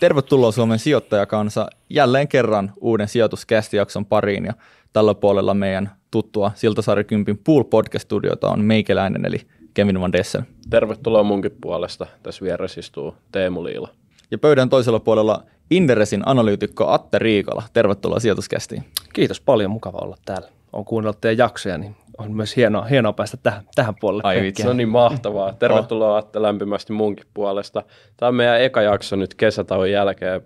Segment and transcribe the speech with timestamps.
[0.00, 4.52] Tervetuloa Suomen sijoittajakansa jälleen kerran uuden sijoituskästijakson pariin ja
[4.92, 9.40] tällä puolella meidän tuttua Siltasaari Kympin Pool Podcast-studiota on meikäläinen eli
[9.74, 10.46] Kevin Van Dessen.
[10.70, 12.06] Tervetuloa munkin puolesta.
[12.22, 13.88] Tässä vieressä istuu Teemu Liila.
[14.30, 17.62] Ja pöydän toisella puolella Inderesin analyytikko Atte Riikala.
[17.72, 18.84] Tervetuloa sijoituskästiin.
[19.12, 20.48] Kiitos paljon, mukava olla täällä.
[20.72, 24.22] Olen kuunnellut teidän jaksoja, niin on myös hienoa, hienoa päästä tähän, tähän puolelle.
[24.24, 25.52] Ai vitsi, se on niin mahtavaa.
[25.52, 27.82] Tervetuloa Atte lämpimästi munkin puolesta.
[28.16, 30.40] Tämä on meidän eka jakso nyt kesätauon jälkeen.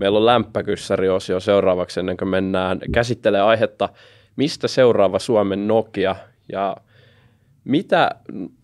[0.00, 3.88] Meillä on lämpökyssäri-osio seuraavaksi ennen kuin mennään käsittelee aihetta,
[4.36, 6.16] mistä seuraava Suomen Nokia
[6.52, 6.76] ja
[7.64, 8.10] mitä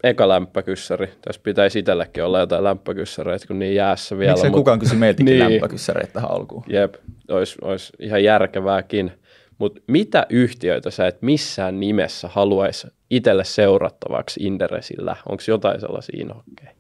[0.05, 1.07] eka lämpökyssäri?
[1.07, 4.33] Tässä pitäisi itsellekin olla jotain lämpökyssäreitä, kun niin jäässä vielä.
[4.33, 6.65] Miksi kukaan kysy meiltäkin niin, lämpökyssäreitä tähän alkuun?
[6.69, 6.95] Jep,
[7.29, 9.13] olisi, olisi ihan järkevääkin.
[9.59, 15.17] Mutta mitä yhtiöitä sä et missään nimessä haluaisi itselle seurattavaksi Inderesillä?
[15.29, 16.71] Onko jotain sellaisia inhokkeja?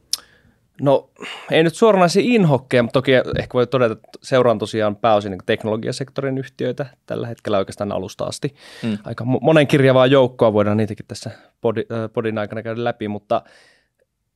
[0.80, 1.10] No
[1.50, 6.38] ei nyt suoranaisia inhokkeja, mutta toki ehkä voi todeta, että seuraan tosiaan pääosin niin teknologiasektorin
[6.38, 8.54] yhtiöitä tällä hetkellä oikeastaan alusta asti.
[8.82, 8.98] Mm.
[9.04, 13.42] Aika monenkirjavaa joukkoa voidaan niitäkin tässä podin, äh, podin aikana käydä läpi, mutta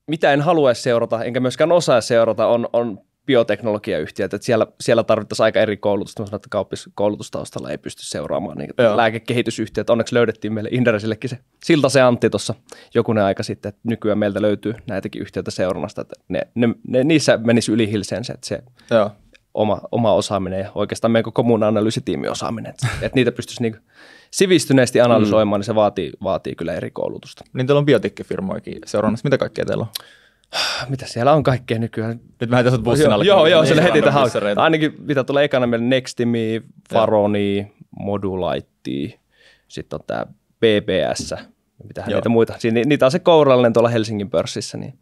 [0.06, 5.44] mitä en haluaisi seurata, enkä myöskään osaa seurata, on, on bioteknologiayhtiöt, että siellä, siellä tarvittaisiin
[5.44, 6.22] aika eri koulutusta.
[6.22, 9.90] Mä sanoin, että kauppiskoulutustaustalla ei pysty seuraamaan niin lääkekehitysyhtiöt.
[9.90, 12.54] Onneksi löydettiin meille Inderesillekin se Silta se Antti tuossa
[12.94, 17.36] jokunen aika sitten, että nykyään meiltä löytyy näitäkin yhtiöitä seurannasta, että ne, ne, ne, niissä
[17.36, 19.10] menisi yli hilseen se, että se Joo.
[19.54, 23.76] Oma, oma osaaminen ja oikeastaan meidän koko muun analyysitiimin osaaminen, että, että niitä pystyisi niin
[24.30, 25.60] sivistyneesti analysoimaan, mm.
[25.60, 27.44] niin se vaatii, vaatii kyllä eri koulutusta.
[27.52, 29.26] Niin teillä on biotikkifirmoikin seurannassa.
[29.26, 29.88] Mitä kaikkea teillä on?
[30.90, 32.20] mitä siellä on kaikkea nykyään.
[32.40, 33.24] Nyt mä tässä bussin alle.
[33.24, 34.28] Joo, joo, siellä heti tähän.
[34.56, 39.20] Ainakin mitä tulee ekana meille Nextimi, Faroni, Modulaitti,
[39.68, 40.26] sitten on tämä
[40.60, 41.34] BBS,
[41.86, 42.18] mitähän joo.
[42.18, 42.54] niitä muita.
[42.58, 44.94] Siinä, niitä on se kourallinen tuolla Helsingin pörssissä, niin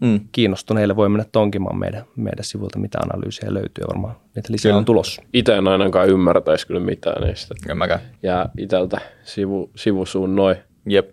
[0.00, 0.20] mm.
[0.32, 4.78] kiinnostuneille voi mennä tonkimaan meidän, meidän sivulta, mitä analyysiä löytyy varmaan niitä lisää kyllä.
[4.78, 5.22] on tulossa.
[5.32, 7.54] Itse en ainakaan ymmärtäisi kyllä mitään niistä.
[7.68, 8.00] En mäkään.
[8.22, 10.56] Ja itseltä sivu, sivusuun noin.
[10.86, 11.10] Jep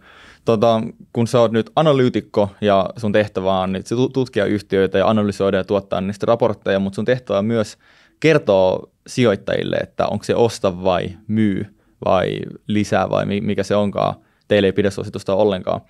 [0.48, 0.82] tota,
[1.14, 5.64] kun sä oot nyt analyytikko ja sun tehtävä on nyt tutkia yhtiöitä ja analysoida ja
[5.64, 7.78] tuottaa niistä raportteja, mutta sun tehtävä on myös
[8.20, 11.76] kertoa sijoittajille, että onko se osta vai myy
[12.06, 14.16] vai lisää vai mikä se onkaan.
[14.48, 15.82] Teille ei pidä suositusta ollenkaan.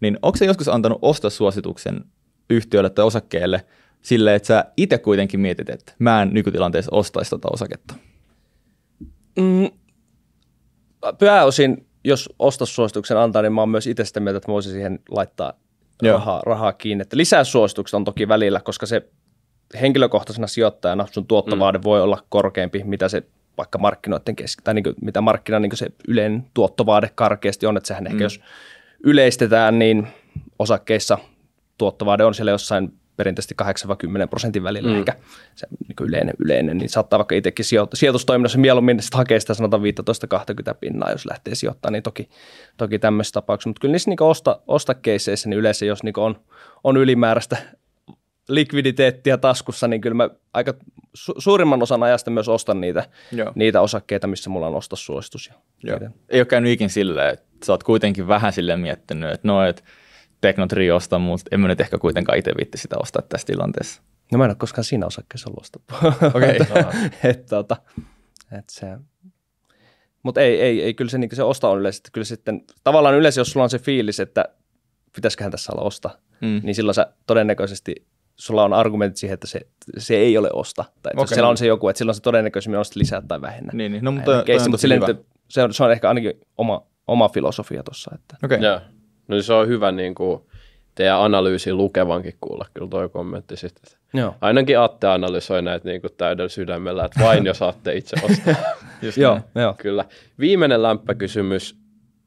[0.00, 2.04] Niin onko se joskus antanut ostasuosituksen
[2.50, 3.64] yhtiölle tai osakkeelle
[4.02, 7.94] silleen, että sä itse kuitenkin mietit, että mä en nykytilanteessa ostaisi tota osaketta?
[9.38, 9.70] Mm,
[11.18, 14.98] pääosin jos ostossuosituksen antaa, niin mä oon myös itse sitä mieltä, että mä voisin siihen
[15.10, 15.52] laittaa
[16.02, 17.02] rahaa, rahaa kiinni.
[17.02, 19.08] Että lisää suositukset on toki välillä, koska se
[19.80, 21.84] henkilökohtaisena sijoittajana sun tuottovaade mm.
[21.84, 23.22] voi olla korkeampi, mitä se
[23.58, 27.76] vaikka markkinoiden keski, tai niin kuin, mitä markkina niin kuin se yleinen tuottovaade karkeasti on,
[27.76, 28.10] että sehän mm.
[28.10, 28.40] ehkä jos
[29.04, 30.06] yleistetään, niin
[30.58, 31.18] osakkeissa
[31.78, 33.54] tuottovaade on siellä jossain perinteisesti
[34.24, 34.96] 8-10 prosentin välillä, mm.
[34.96, 35.16] eikä
[35.54, 39.82] se niin yleinen, yleinen, niin saattaa vaikka itsekin sijoit- sijoitustoiminnassa mieluummin sitten hakea sitä sanotaan
[40.72, 42.28] 15-20 pinnaa, jos lähtee sijoittamaan, niin toki,
[42.76, 46.40] toki tämmöisessä tapauksessa, mutta kyllä niissä niin osta, ostakeisseissä, niin yleensä jos niin on,
[46.84, 47.56] on ylimääräistä
[48.48, 50.74] likviditeettiä taskussa, niin kyllä mä aika
[51.18, 53.04] su- suurimman osan ajasta myös ostan niitä,
[53.54, 55.50] niitä osakkeita, missä mulla on ostossuositus.
[55.82, 55.98] Joo.
[56.28, 59.82] Ei ole käynyt ikin silleen, että sä oot kuitenkin vähän silleen miettinyt, että no, että
[60.40, 64.02] Teknotri ostaa, mutta en mä nyt ehkä kuitenkaan itse viitti sitä ostaa tässä tilanteessa.
[64.32, 65.94] No mä en ole koskaan siinä osakkeessa ollut ostettu.
[66.34, 66.58] Okei.
[66.70, 67.10] Okay.
[67.24, 67.76] et, tota,
[68.58, 68.86] et se,
[70.22, 72.10] mutta ei, ei, ei, kyllä se, niin se osta on yleisesti.
[72.12, 74.44] Kyllä sitten, tavallaan yleensä, jos sulla on se fiilis, että
[75.14, 76.60] pitäisiköhän tässä olla osta, mm.
[76.62, 77.94] niin silloin sä todennäköisesti
[78.36, 79.60] sulla on argumentit siihen, että se,
[79.98, 80.84] se ei ole osta.
[81.02, 81.22] Tai okay.
[81.22, 83.70] jos siellä on se joku, että silloin se todennäköisemmin on lisää tai vähennä.
[83.74, 84.04] Niin, niin.
[84.04, 85.02] No, mutta, keissi, mutta silleen,
[85.48, 88.10] se, on, se on ehkä ainakin oma, oma filosofia tuossa.
[88.44, 88.56] Okei.
[88.56, 88.68] Okay.
[88.68, 88.82] Yeah.
[89.30, 90.42] No se on hyvä niin kuin,
[90.94, 93.98] teidän analyysi lukevankin kuulla kyllä toi kommentti sitten.
[94.14, 94.34] Joo.
[94.40, 98.54] Ainakin Atte analysoi näitä niin kuin täydellä sydämellä, että vain jos saatte itse ostaa.
[99.16, 99.74] joo, joo.
[99.78, 100.04] Kyllä.
[100.38, 101.76] Viimeinen lämpökysymys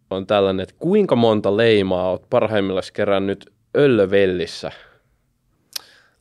[0.10, 4.72] on tällainen, että kuinka monta leimaa olet parhaimmillaan kerännyt Öllövellissä?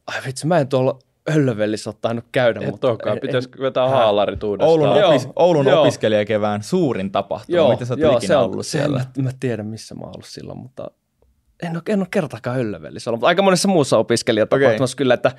[0.06, 0.98] Ai vitsi, mä en tuolla
[1.30, 2.60] Öllövellissä ole tainnut käydä.
[2.60, 4.70] Et mutta olekaan, pitäisi vetää haalarit uudestaan.
[4.70, 5.80] Oulun, opis, Oulun joo.
[5.80, 7.56] opiskelijakevään suurin tapahtuma.
[7.56, 8.98] Joo, Miten sä joo, se on, ollut siellä?
[8.98, 10.90] Mä, mä tiedän, missä mä oon ollut silloin, mutta
[11.62, 13.18] en ole, en ole kertakaan Öllövellissä ollut.
[13.18, 14.98] Mutta aika monessa muussa opiskelijatapahtumassa okay.
[14.98, 15.32] kyllä, että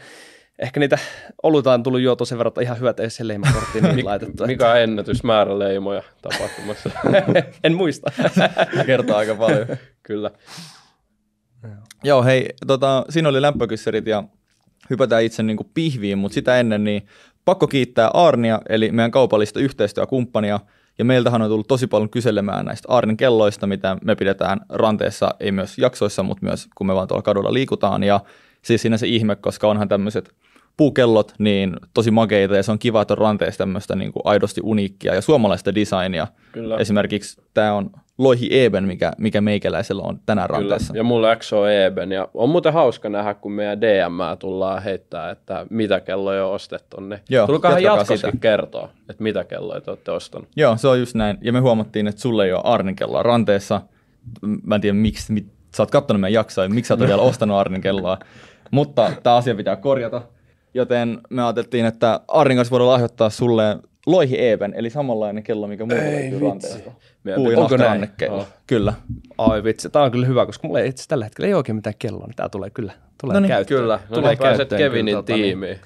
[0.60, 0.98] ehkä niitä
[1.44, 4.48] oluita on tullut juotua sen verran, että ihan hyvät ei se leimakorttiin niin laitettu.
[4.48, 6.90] Mikä on ennätysmäärä leimoja tapahtumassa?
[7.64, 8.12] en muista.
[8.86, 9.68] Kertaa aika paljon.
[10.04, 10.32] kyllä.
[12.04, 14.24] Joo, hei, tota, siinä oli lämpökyssärit ja
[14.90, 17.08] hypätään itse niin kuin pihviin, mutta sitä ennen niin
[17.46, 20.60] pakko kiittää Arnia, eli meidän kaupallista yhteistyökumppania,
[20.98, 25.52] ja meiltähän on tullut tosi paljon kyselemään näistä Arnin kelloista, mitä me pidetään ranteessa, ei
[25.52, 28.20] myös jaksoissa, mutta myös kun me vaan tuolla kadulla liikutaan, ja
[28.62, 30.32] siis siinä se ihme, koska onhan tämmöiset
[30.78, 34.62] puukellot, niin tosi makeita ja se on kiva, että on ranteessa tämmöistä niin kuin aidosti
[34.64, 36.28] uniikkia ja suomalaista designia.
[36.52, 36.78] Kyllä.
[36.78, 40.60] Esimerkiksi tämä on Loihi Eben, mikä, mikä meikäläisellä on tänään Kyllä.
[40.60, 40.98] ranteessa.
[40.98, 42.12] Ja mulla XO Eben.
[42.12, 47.00] Ja on muuten hauska nähdä, kun meidän DM tullaan heittää, että mitä kelloja on ostettu.
[47.00, 50.48] Niin Joo, Tulkaahan jatkossakin kertoa, että mitä kelloja te olette ostanut.
[50.56, 51.38] Joo, se on just näin.
[51.42, 53.82] Ja me huomattiin, että sulle ei ole Arnin kelloa ranteessa.
[54.64, 55.46] Mä en tiedä, miksi mit,
[55.76, 58.18] sä oot kattonut meidän jaksoa, miksi sä oot vielä ostanut Arnin kelloa.
[58.72, 60.22] Mutta tämä asia pitää korjata.
[60.74, 65.86] Joten me ajateltiin, että Arnin kanssa voidaan lahjoittaa sulle Loihi Eben, eli samanlainen kello, mikä
[65.86, 66.92] mulla löytyy ranteesta.
[67.58, 67.78] Onko
[68.30, 68.48] Oh.
[68.68, 68.94] Kyllä.
[69.38, 71.96] Ai vitsi, tämä on kyllä hyvä, koska mulla ei itse tällä hetkellä ei oikein mitään
[72.00, 73.82] kelloa, niin tämä tulee kyllä tulee no niin, käyttöön.
[73.82, 74.80] Kyllä, no tulee niin, käyttöön.
[74.80, 75.60] Kevinin kyllä, tiimiin.
[75.72, 75.80] Niin.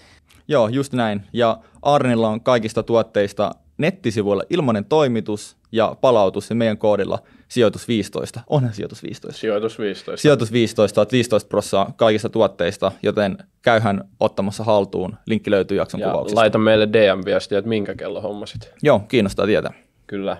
[0.47, 1.21] Joo, just näin.
[1.33, 8.39] Ja Arnilla on kaikista tuotteista nettisivuilla ilmainen toimitus ja palautus ja meidän koodilla sijoitus 15.
[8.49, 9.39] Onhan sijoitus 15.
[9.39, 10.21] Sijoitus 15.
[10.21, 15.15] Sijoitus 15, 15 prosenttia kaikista tuotteista, joten käyhän ottamassa haltuun.
[15.25, 16.39] Linkki löytyy jakson ja kuvauksesta.
[16.39, 18.71] laita meille DM-viestiä, että minkä kello hommasit.
[18.83, 19.73] Joo, kiinnostaa tietää.
[20.07, 20.37] Kyllä.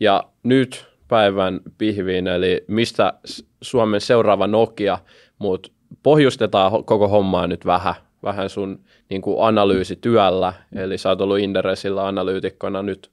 [0.00, 3.12] Ja nyt päivän pihviin, eli mistä
[3.62, 4.98] Suomen seuraava Nokia,
[5.38, 5.70] mutta
[6.02, 12.06] pohjustetaan koko hommaa nyt vähän, vähän sun niin kuin analyysityöllä, eli sä oot ollut Inderesillä
[12.06, 13.10] analyytikkona nyt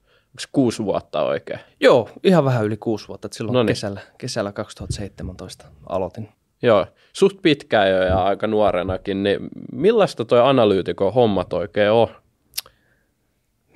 [0.52, 1.60] kuusi vuotta oikein?
[1.80, 3.66] Joo, ihan vähän yli kuusi vuotta, että silloin Noniin.
[3.66, 6.28] kesällä, kesällä 2017 aloitin.
[6.62, 9.40] Joo, suht pitkään jo ja aika nuorenakin, niin
[9.72, 12.08] millaista toi analyytikon hommat oikein on?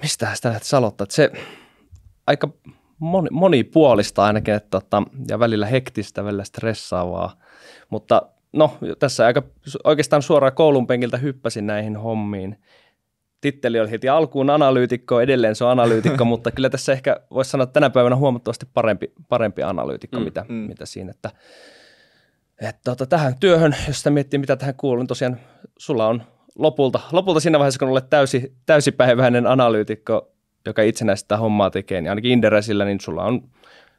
[0.03, 1.07] Mistä sitä lähtisi aloittaa?
[1.11, 1.31] Se
[2.27, 2.49] aika
[2.99, 7.37] moni, monipuolista ainakin, että, tota, ja välillä hektistä, välillä stressaavaa,
[7.91, 8.23] mutta
[8.53, 9.43] no tässä aika
[9.85, 12.59] oikeastaan suoraan koulun penkiltä hyppäsin näihin hommiin.
[13.43, 17.63] Titteli oli heti alkuun analyytikko, edelleen se on analyytikko, mutta kyllä tässä ehkä voisi sanoa,
[17.63, 20.55] että tänä päivänä huomattavasti parempi, parempi analyytikko, mm, mitä, mm.
[20.55, 21.31] mitä siinä, että,
[22.61, 25.41] että tota, tähän työhön, jos sitä miettii, mitä tähän kuuluu, niin tosiaan
[25.79, 26.23] sulla on
[26.59, 30.33] lopulta, lopulta siinä vaiheessa, kun olet täysi, täysipäiväinen analyytikko,
[30.67, 33.43] joka itsenäistä hommaa tekee, niin ainakin Inderesillä, niin sulla on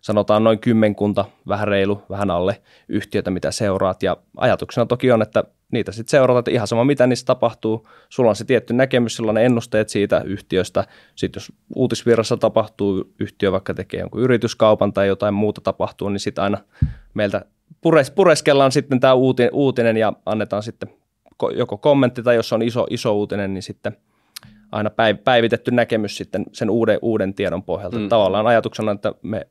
[0.04, 4.04] sanotaan noin kymmenkunta, vähän reilu, vähän alle yhtiötä, mitä seuraat.
[4.04, 5.44] Ja ajatuksena toki on, että
[5.74, 7.88] niitä sitten seurataan, että ihan sama mitä niissä tapahtuu.
[8.10, 10.84] Sulla on se tietty näkemys, silloin ne ennusteet siitä yhtiöstä.
[11.16, 16.44] Sitten jos uutisvirrassa tapahtuu, yhtiö vaikka tekee jonkun yrityskaupan tai jotain muuta tapahtuu, niin sitten
[16.44, 16.58] aina
[17.14, 17.46] meiltä
[17.82, 19.14] pures, pureskellaan sitten tämä
[19.52, 20.90] uutinen ja annetaan sitten
[21.56, 23.98] joko kommentti tai jos on iso, iso uutinen, niin sitten–
[24.74, 24.92] aina
[25.24, 28.00] päivitetty näkemys sitten sen uuden, uuden tiedon pohjalta.
[28.00, 28.10] Mm.
[28.10, 29.48] Tavallaan ajatuksena, että me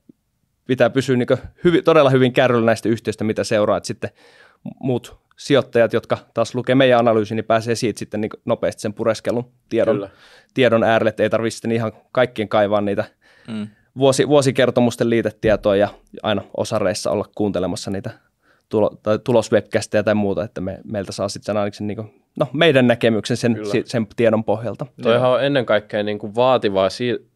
[0.66, 1.28] pitää pysyä niin
[1.64, 4.10] hyvin, todella hyvin kärryllä näistä yhtiöistä, mitä seuraa, että sitten
[4.80, 9.52] muut sijoittajat, jotka taas lukee meidän analyysin, niin pääsee siitä sitten niin nopeasti sen pureskelun
[9.68, 10.08] tiedon,
[10.54, 13.04] tiedon äärelle, että ei tarvitse sitten ihan kaikkien kaivaa niitä
[13.48, 13.66] mm.
[13.98, 15.88] vuosi, vuosikertomusten liitetietoa ja
[16.22, 18.10] aina osareissa olla kuuntelemassa niitä
[18.68, 22.86] tulo, tai tuloswebcasteja tai muuta, että me, meiltä saa sitten ainakin niin kuin, no, meidän
[22.86, 24.86] näkemyksen sen, si, sen tiedon pohjalta.
[25.02, 27.26] Toihan on ennen kaikkea niin kuin vaativaa si,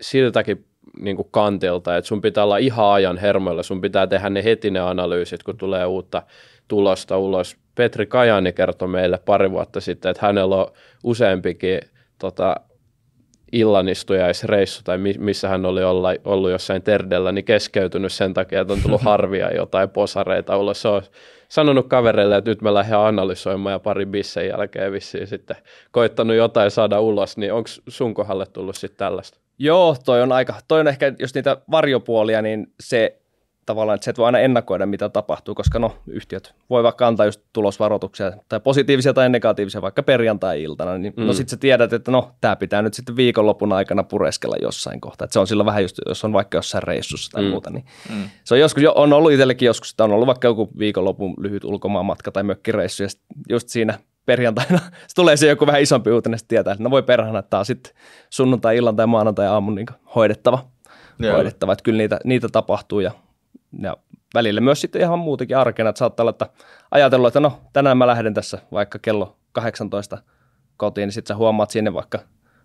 [0.00, 0.66] siltäkin
[1.00, 4.70] niin kuin kantilta, että sun pitää olla ihan ajan hermoilla, sun pitää tehdä ne heti
[4.70, 6.22] ne analyysit, kun tulee uutta
[6.70, 7.56] tulosta ulos.
[7.74, 10.66] Petri Kajani kertoi meille pari vuotta sitten, että hänellä on
[11.04, 11.80] useampikin
[12.18, 12.56] tota,
[13.52, 18.82] illanistujaisreissu tai missä hän oli olla, ollut jossain terdellä, niin keskeytynyt sen takia, että on
[18.82, 20.82] tullut harvia jotain posareita ulos.
[20.82, 21.02] Se on
[21.48, 25.56] sanonut kavereille, että nyt me lähdemme analysoimaan ja pari bissen jälkeen vissiin sitten
[25.90, 29.38] koittanut jotain saada ulos, niin onko sun kohdalle tullut sitten tällaista?
[29.58, 33.19] Joo, toi on aika, toi on ehkä, jos niitä varjopuolia, niin se
[33.70, 37.26] tavallaan, että se et voi aina ennakoida, mitä tapahtuu, koska no, yhtiöt voi vaikka antaa
[37.26, 41.26] just tulosvaroituksia, tai positiivisia tai negatiivisia, vaikka perjantai-iltana, niin no mm.
[41.26, 45.24] no sitten sä tiedät, että no, tämä pitää nyt sitten viikonlopun aikana pureskella jossain kohtaa,
[45.24, 47.48] että se on silloin vähän just, jos on vaikka jossain reissussa tai mm.
[47.48, 48.30] muuta, niin mm.
[48.44, 52.30] se on joskus, on ollut itsellekin joskus, että on ollut vaikka joku viikonlopun lyhyt ulkomaanmatka
[52.30, 53.08] tai mökkireissu, ja
[53.48, 57.02] just siinä perjantaina se tulee se joku vähän isompi uutinen, että tietää, että no voi
[57.02, 57.92] perhana, että tämä on sitten
[58.30, 60.64] sunnuntai-illan tai maanantai-aamun niin hoidettava.
[61.18, 61.34] Joo.
[61.34, 61.72] hoidettava.
[61.72, 63.10] Että kyllä niitä, niitä tapahtuu ja
[63.78, 63.96] ja
[64.34, 66.48] välillä myös sitten ihan muutenkin arkena, että saattaa olla, että
[66.90, 70.18] ajatellut, että no tänään mä lähden tässä vaikka kello 18
[70.76, 72.18] kotiin, niin sitten sä huomaat sinne vaikka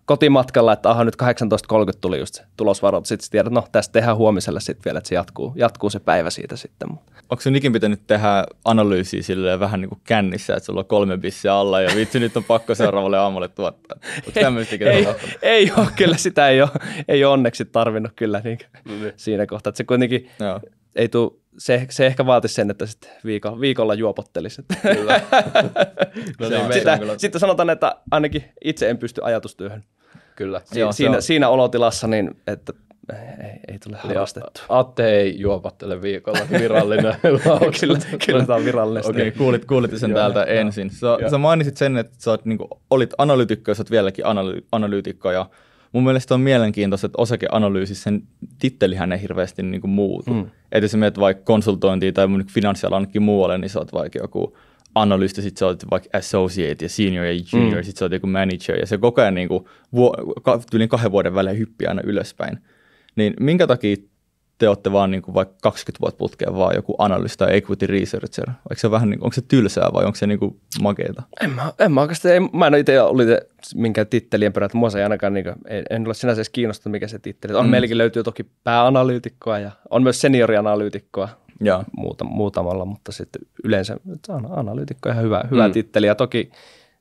[0.04, 4.60] kotimatkalla, että aha nyt 18.30 tuli just se tulosvaroitus, sitten tiedät, no tästä tehdään huomiselle
[4.60, 6.88] sitten vielä, että se jatkuu, jatkuu se päivä siitä sitten.
[7.30, 11.16] Onko se ikin pitänyt tehdä analyysiä silleen vähän niin kuin kännissä, että sulla on kolme
[11.16, 13.98] bissiä alla ja vitsi nyt on pakko seuraavalle aamulle tuottaa?
[14.90, 15.06] Ei, ei,
[15.42, 16.70] ei ole, kyllä sitä ei ole,
[17.08, 19.12] ei ole onneksi tarvinnut kyllä niin, no niin.
[19.16, 20.60] siinä kohtaa, että se kuitenkin Joo
[20.96, 24.62] ei tuu, se, se ehkä vaatisi sen, että sit viikolla, viikolla juopottelisi.
[24.96, 25.20] Kyllä.
[26.40, 27.18] no niin, sitä, kyllä.
[27.18, 29.84] Sitten sanotaan, että ainakin itse en pysty ajatustyöhön.
[30.36, 30.60] Kyllä.
[30.64, 32.72] Si- Joo, siinä, siinä olotilassa, niin että
[33.12, 34.64] ei, ei tule harrastettua.
[34.68, 37.14] Atte ei juopattele viikolla virallinen
[37.80, 39.10] kyllä, kyllä tämä on virallinen.
[39.10, 40.90] Okei, okay, kuulit, kuulit sen täältä ensin.
[40.90, 44.24] Sä, sä mainitsit sen, että sä oot, niin kuin, olit analyytikko ja sä oot vieläkin
[44.24, 45.50] analy- analyytikko ja
[45.96, 48.22] mun mielestä on mielenkiintoista, että osakeanalyysissä sen
[48.58, 50.34] tittelihän ei hirveästi niin kuin muutu.
[50.34, 50.46] Mm.
[50.72, 54.56] Että jos menet vaikka konsultointiin tai finanssialankin muualle, niin sä oot vaikka joku
[54.94, 57.84] analyysti, sitten sä oot vaikka associate ja senior ja junior, mm.
[57.84, 60.14] sitten sä oot joku manager ja se koko ajan niin kuin, vuo,
[60.72, 62.58] yli kahden vuoden välein hyppii aina ylöspäin.
[63.16, 63.96] Niin minkä takia
[64.58, 68.50] te olette vaan niin kuin vaikka 20 vuotta putkeen vaan joku analysti tai equity researcher?
[68.70, 71.22] Eikö se vähän, niin, onko se tylsää vai onko se niin kuin makeeta?
[71.40, 73.26] En mä, en mä oikeastaan, en, mä en ole itse ollut
[73.74, 76.50] minkä tittelien perään, että mua se ei ainakaan, niin kuin, en, en ole sinänsä edes
[76.50, 77.66] kiinnostunut, mikä se titteli on.
[77.66, 77.70] Mm.
[77.70, 81.28] Meilläkin löytyy toki pääanalyytikkoa ja on myös seniorianalyytikkoa
[81.60, 81.84] ja.
[81.96, 83.96] Muuta, muutamalla, mutta sitten yleensä
[84.50, 85.72] analyytikko on ihan hyvä, hyvä mm.
[85.72, 86.50] titteli ja toki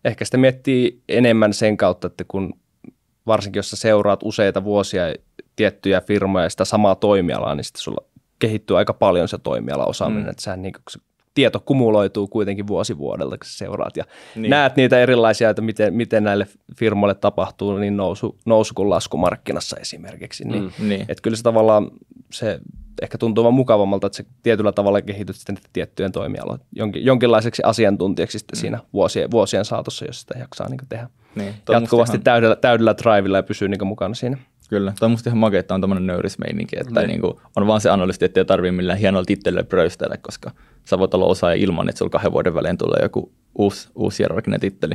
[0.06, 2.54] ehkä sitä miettii enemmän sen kautta, että kun
[3.28, 5.04] varsinkin jos sä seuraat useita vuosia
[5.56, 8.06] tiettyjä firmoja ja sitä samaa toimialaa, niin sitten sulla
[8.40, 10.30] kehittyy aika paljon se toimiala osaaminen, mm.
[10.30, 11.00] että sä niin se
[11.36, 14.04] tieto kumuloituu kuitenkin vuosi vuodelta, kun seuraat ja
[14.36, 14.50] niin.
[14.50, 16.48] näet niitä erilaisia, että miten, miten näille
[16.78, 20.48] firmoille tapahtuu niin nousu, nousu kuin lasku markkinassa esimerkiksi.
[20.48, 21.02] Niin, mm, niin.
[21.02, 21.92] Että kyllä se tavallaan
[22.32, 22.60] se
[23.02, 28.40] ehkä tuntuu vaan mukavammalta, että se tietyllä tavalla kehityt sitten tiettyjen toimialojen jonkin, jonkinlaiseksi asiantuntijaksi
[28.40, 28.62] sitten mm.
[28.62, 32.24] siinä vuosien, vuosien saatossa, jos sitä jaksaa niin tehdä niin, jatkuvasti ihan...
[32.24, 34.38] täydellä, täydellä drivilla ja pysyy niin mukana siinä.
[34.70, 37.08] Kyllä, toi on musta ihan makea, että on tämmöinen nöyrismeininki, että niin.
[37.08, 40.52] Niin kuin, on vaan se analysti, että ei tarvitse millään hienolla tittelillä pröystellä, koska
[40.86, 44.60] sä voit olla osaaja ilman, että sulla kahden vuoden välein tulee joku uusi, uusi hierarkinen
[44.60, 44.94] titteli.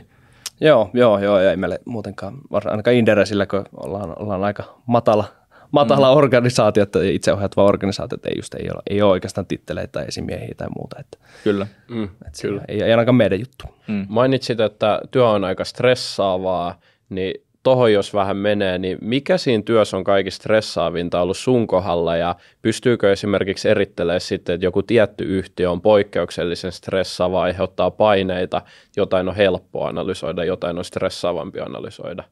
[0.60, 5.24] Joo, joo, joo, ei meille muutenkaan, ainakaan Inderesillä, kun ollaan, ollaan aika matala,
[5.70, 6.16] matala mm.
[6.16, 10.54] organisaatio, että itseohjautuva organisaatio, että ei, just, ei, ole, ei ole oikeastaan titteleitä tai esimiehiä
[10.56, 10.96] tai muuta.
[11.00, 11.66] Että, kyllä.
[11.88, 12.62] Mm, että kyllä.
[12.68, 13.64] Ei, ei ainakaan meidän juttu.
[13.88, 14.06] Mm.
[14.08, 19.96] Mainitsit, että työ on aika stressaavaa, niin tohon jos vähän menee, niin mikä siinä työssä
[19.96, 25.70] on kaikista stressaavinta ollut sun kohdalla ja pystyykö esimerkiksi erittelemään sitten, että joku tietty yhtiö
[25.70, 28.62] on poikkeuksellisen stressaava, aiheuttaa paineita,
[28.96, 32.24] jotain on helppo analysoida, jotain on stressaavampi analysoida?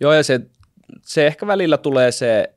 [0.00, 0.40] Joo ja se,
[1.02, 2.52] se ehkä välillä tulee se,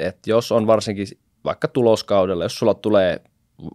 [0.00, 1.06] että jos on varsinkin
[1.44, 3.20] vaikka tuloskaudella, jos sulla tulee,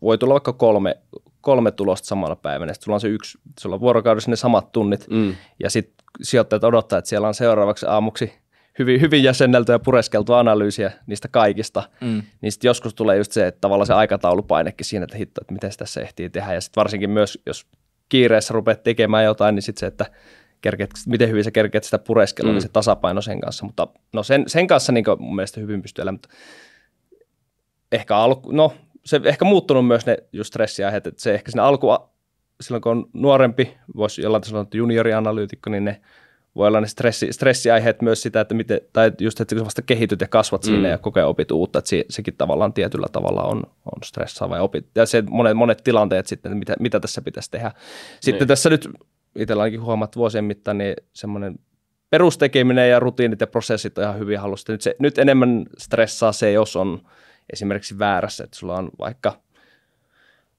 [0.01, 0.95] voi tulla vaikka kolme,
[1.41, 5.07] kolme tulosta samana päivänä, sitten sulla on se yksi, sulla on vuorokaudessa ne samat tunnit,
[5.10, 5.36] mm.
[5.63, 8.33] ja sitten sijoittajat odottaa, että siellä on seuraavaksi aamuksi
[8.79, 12.21] hyvin, hyvin jäsenneltyä ja pureskeltua analyysiä niistä kaikista, mm.
[12.41, 15.71] niin sitten joskus tulee just se, että tavallaan se aikataulupainekin siinä, että hitto, että miten
[15.77, 17.67] tässä ehtii tehdä, ja sitten varsinkin myös, jos
[18.10, 20.05] kiireessä rupeat tekemään jotain, niin sitten se, että
[20.62, 22.53] kerkeet, miten hyvin sä kerkeet sitä pureskella, mm.
[22.53, 26.01] niin se tasapaino sen kanssa, mutta no sen, sen kanssa niin mun mielestä hyvin pystyy
[26.01, 26.29] elämään, mutta
[27.91, 28.74] ehkä alku, no
[29.05, 31.88] se ehkä muuttunut myös ne just stressiaiheet, että se ehkä siinä alku,
[32.62, 36.01] silloin kun on nuorempi, voisi jollain sanoa, että juniorianalyytikko, niin ne
[36.55, 40.22] voi olla ne stressi, stressiaiheet myös sitä, että miten, tai just, että kun vasta kehityt
[40.22, 40.65] ja kasvat mm.
[40.65, 44.63] siinä ja kokee opit uutta, että se, sekin tavallaan tietyllä tavalla on, on stressaava ja
[44.63, 44.86] opit.
[44.96, 47.72] Ja se monet, monet tilanteet sitten, mitä, mitä tässä pitäisi tehdä.
[48.20, 48.48] Sitten niin.
[48.48, 48.89] tässä nyt
[49.36, 51.60] itsellä ainakin huomaat vuosien mittaan, niin semmoinen
[52.10, 54.72] perustekeminen ja rutiinit ja prosessit on ihan hyvin halusta.
[54.72, 57.01] Nyt, se, nyt enemmän stressaa se, jos on
[57.53, 59.34] esimerkiksi väärässä, että sulla on vaikka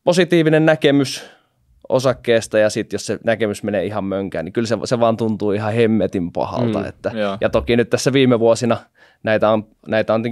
[0.05, 1.31] positiivinen näkemys
[1.89, 5.53] osakkeesta ja sitten jos se näkemys menee ihan mönkään, niin kyllä se, se vaan tuntuu
[5.53, 6.79] ihan hemmetin pahalta.
[6.79, 8.77] Mm, että, ja toki nyt tässä viime vuosina
[9.23, 10.23] näitä on, näitä on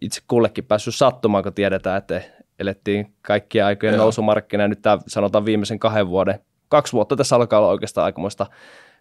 [0.00, 2.20] itse kullekin päässyt sattumaan, kun tiedetään, että
[2.58, 7.58] elettiin kaikkia aikojen nousumarkkina ja nyt tämä sanotaan viimeisen kahden vuoden, kaksi vuotta tässä alkaa
[7.58, 8.46] olla oikeastaan aikamoista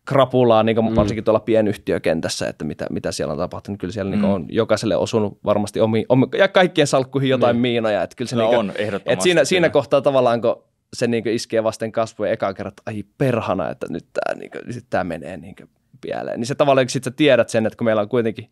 [0.08, 0.96] krapulaa, niin kuin mm.
[0.96, 3.80] varsinkin tuolla pienyhtiökentässä, että mitä, mitä siellä on tapahtunut.
[3.80, 4.22] Kyllä siellä mm.
[4.22, 7.62] niin on jokaiselle osunut varmasti omi, omi, ja kaikkien salkkuihin jotain mm.
[7.62, 8.04] miinoja.
[8.04, 9.14] Että kyllä se no niin on, ehdottomasti.
[9.14, 13.04] Että siinä, siinä kohtaa tavallaan, kun se niin iskee vasten kasvoja eka kerran, että ai
[13.18, 15.56] perhana, että nyt tämä, niin kuin, sit tämä menee niin
[16.02, 16.40] pieleen.
[16.40, 18.52] Niin se tavallaan, sitten sä tiedät sen, että kun meillä on kuitenkin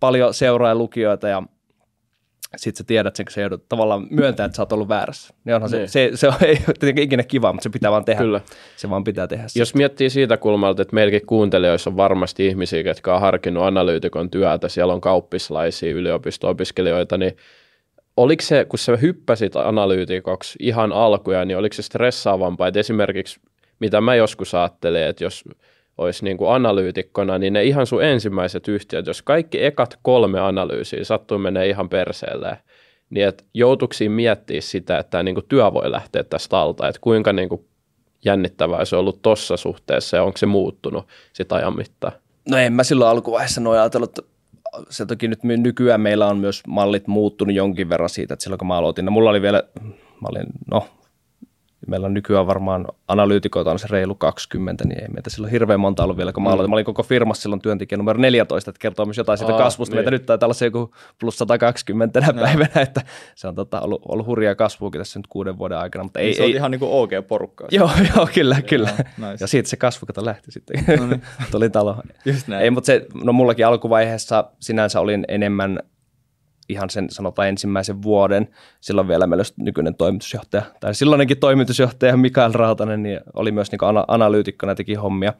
[0.00, 1.42] paljon seuraa lukijoita ja
[2.56, 5.34] sitten sä tiedät sen, kun sä joudut tavallaan myöntämään, että sä oot ollut väärässä.
[5.44, 5.88] Niin onhan niin.
[5.88, 8.22] se, se, se on, ei tietenkin ikinä kiva, mutta se pitää vaan tehdä.
[8.22, 8.40] Kyllä.
[8.76, 9.44] Se vaan pitää tehdä.
[9.54, 9.78] Jos sitä.
[9.78, 14.92] miettii siitä kulmalta, että meilläkin kuuntelijoissa on varmasti ihmisiä, jotka on harkinnut analyytikon työtä, siellä
[14.92, 17.36] on kauppislaisia yliopisto-opiskelijoita, niin
[18.16, 23.40] oliko se, kun sä hyppäsit analyytikoksi ihan alkuja, niin oliko se stressaavampaa, että esimerkiksi
[23.80, 25.44] mitä mä joskus ajattelen, että jos
[25.98, 31.04] olisi niin kuin analyytikkona, niin ne ihan sun ensimmäiset yhtiöt, jos kaikki ekat kolme analyysiä
[31.04, 32.58] sattuu menee ihan perseelle,
[33.10, 37.32] niin että joutuksiin miettiä sitä, että niin kuin työ voi lähteä tästä alta, että kuinka
[37.32, 37.64] niin kuin
[38.24, 42.12] jännittävää se on ollut tuossa suhteessa ja onko se muuttunut sitä ajan mittaan?
[42.50, 44.32] No en mä silloin alkuvaiheessa noin ajatellut, että
[44.90, 48.68] se toki nyt nykyään meillä on myös mallit muuttunut jonkin verran siitä, että silloin kun
[48.68, 49.62] mä aloitin, no mulla oli vielä,
[50.20, 50.86] mä olin, no
[51.86, 56.04] meillä on nykyään varmaan analyytikoita on se reilu 20, niin ei meitä silloin hirveän monta
[56.04, 56.70] ollut vielä, kun mä, aloitin.
[56.70, 59.94] mä olin koko firmassa silloin työntekijä numero 14, että kertoo myös jotain siitä Aa, kasvusta.
[59.94, 59.98] Niin.
[59.98, 63.02] Meitä nyt taitaa olla se joku plus 120 tänä päivänä, että
[63.34, 66.02] se on tota, ollut, ollut hurjaa kasvuakin tässä nyt kuuden vuoden aikana.
[66.02, 67.68] Mutta ei, niin se ei, on ihan niin kuin OK-porukkaa.
[67.70, 68.90] Joo, joo, kyllä, kyllä.
[68.98, 69.44] Ja, nice.
[69.44, 70.84] ja siitä se kasvu kato lähti sitten.
[70.98, 71.22] No niin.
[71.50, 71.96] Tuli talo.
[72.24, 72.62] Just näin.
[72.62, 75.80] Ei, mutta se, no mullakin alkuvaiheessa sinänsä olin enemmän
[76.68, 78.48] ihan sen sanotaan ensimmäisen vuoden.
[78.80, 84.04] Silloin vielä meillä nykyinen toimitusjohtaja, tai silloinenkin toimitusjohtaja Mikael Rautanen, niin oli myös niin ana-
[84.08, 85.32] analyytikkona teki hommia.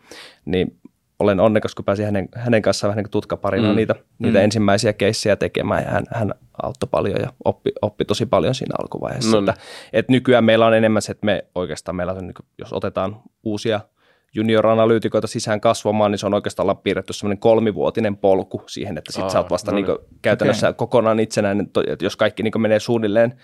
[0.45, 0.79] Niin
[1.19, 3.77] olen onnekas, kun pääsin hänen, hänen kanssaan vähän niin tutkaparina mm.
[3.77, 4.45] niitä, niitä mm.
[4.45, 9.31] ensimmäisiä keissejä tekemään, ja hän, hän auttoi paljon ja oppi, oppi tosi paljon siinä alkuvaiheessa.
[9.31, 9.55] No, että,
[9.93, 13.21] että nykyään meillä on enemmän se, että me oikeastaan meillä on, niin kuin, jos otetaan
[13.45, 13.81] uusia–
[14.37, 19.39] junior-analyytikoita sisään kasvamaan, niin se on oikeastaan piirretty semmoinen kolmivuotinen polku siihen, että sitten sä
[19.39, 19.87] oot vasta no niin.
[19.87, 20.77] niin käytännössä okay.
[20.77, 23.35] kokonaan itsenäinen, että jos kaikki niin menee suunnilleen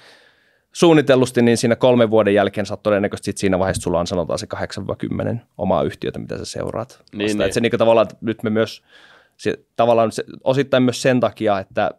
[0.72, 4.38] suunnitellusti, niin siinä kolmen vuoden jälkeen sä oot todennäköisesti sit siinä vaiheessa sulla on sanotaan
[4.38, 4.46] se
[5.34, 7.02] 8-10 omaa yhtiötä, mitä sä seuraat.
[7.12, 7.42] Niin, niin.
[7.42, 8.82] Että se niin tavallaan, että nyt me myös,
[9.36, 11.90] se, tavallaan se, osittain myös sen takia, että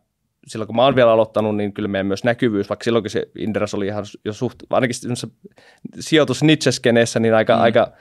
[0.48, 3.74] silloin kun mä oon vielä aloittanut, niin kyllä meidän myös näkyvyys, vaikka silloinkin se Inderas
[3.74, 4.96] oli ihan jo suht, ainakin
[6.00, 7.62] sijoitus Nietzsche-skeneessä, niin aika, mm.
[7.62, 7.92] aika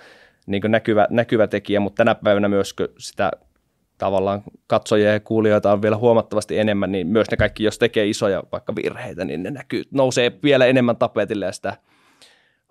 [0.47, 3.31] niin näkyvä, näkyvä tekijä, mutta tänä päivänä myös sitä
[3.99, 8.43] tavallaan katsojia ja kuulijoita on vielä huomattavasti enemmän, niin myös ne kaikki, jos tekee isoja
[8.53, 11.77] vaikka virheitä, niin ne näkyy, nousee vielä enemmän tapetille ja sitä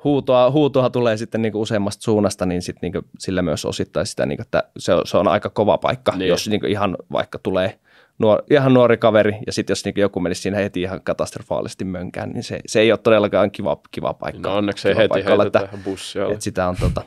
[0.04, 4.38] huutoa, huutoa tulee sitten niin useammasta suunnasta, niin sitten niin sillä myös osittain sitä, niin
[4.38, 6.30] kuin, että se on, se on aika kova paikka, niin.
[6.30, 7.80] jos niin ihan vaikka tulee
[8.20, 12.30] nuor, ihan nuori kaveri ja sitten jos niin joku menisi siinä heti ihan katastrofaalisesti mönkään,
[12.30, 14.50] niin se, se ei ole todellakaan kiva, kiva paikka.
[14.50, 16.28] No onneksi ei heti heitetä että, bussia.
[16.28, 17.02] Että sitä on tota,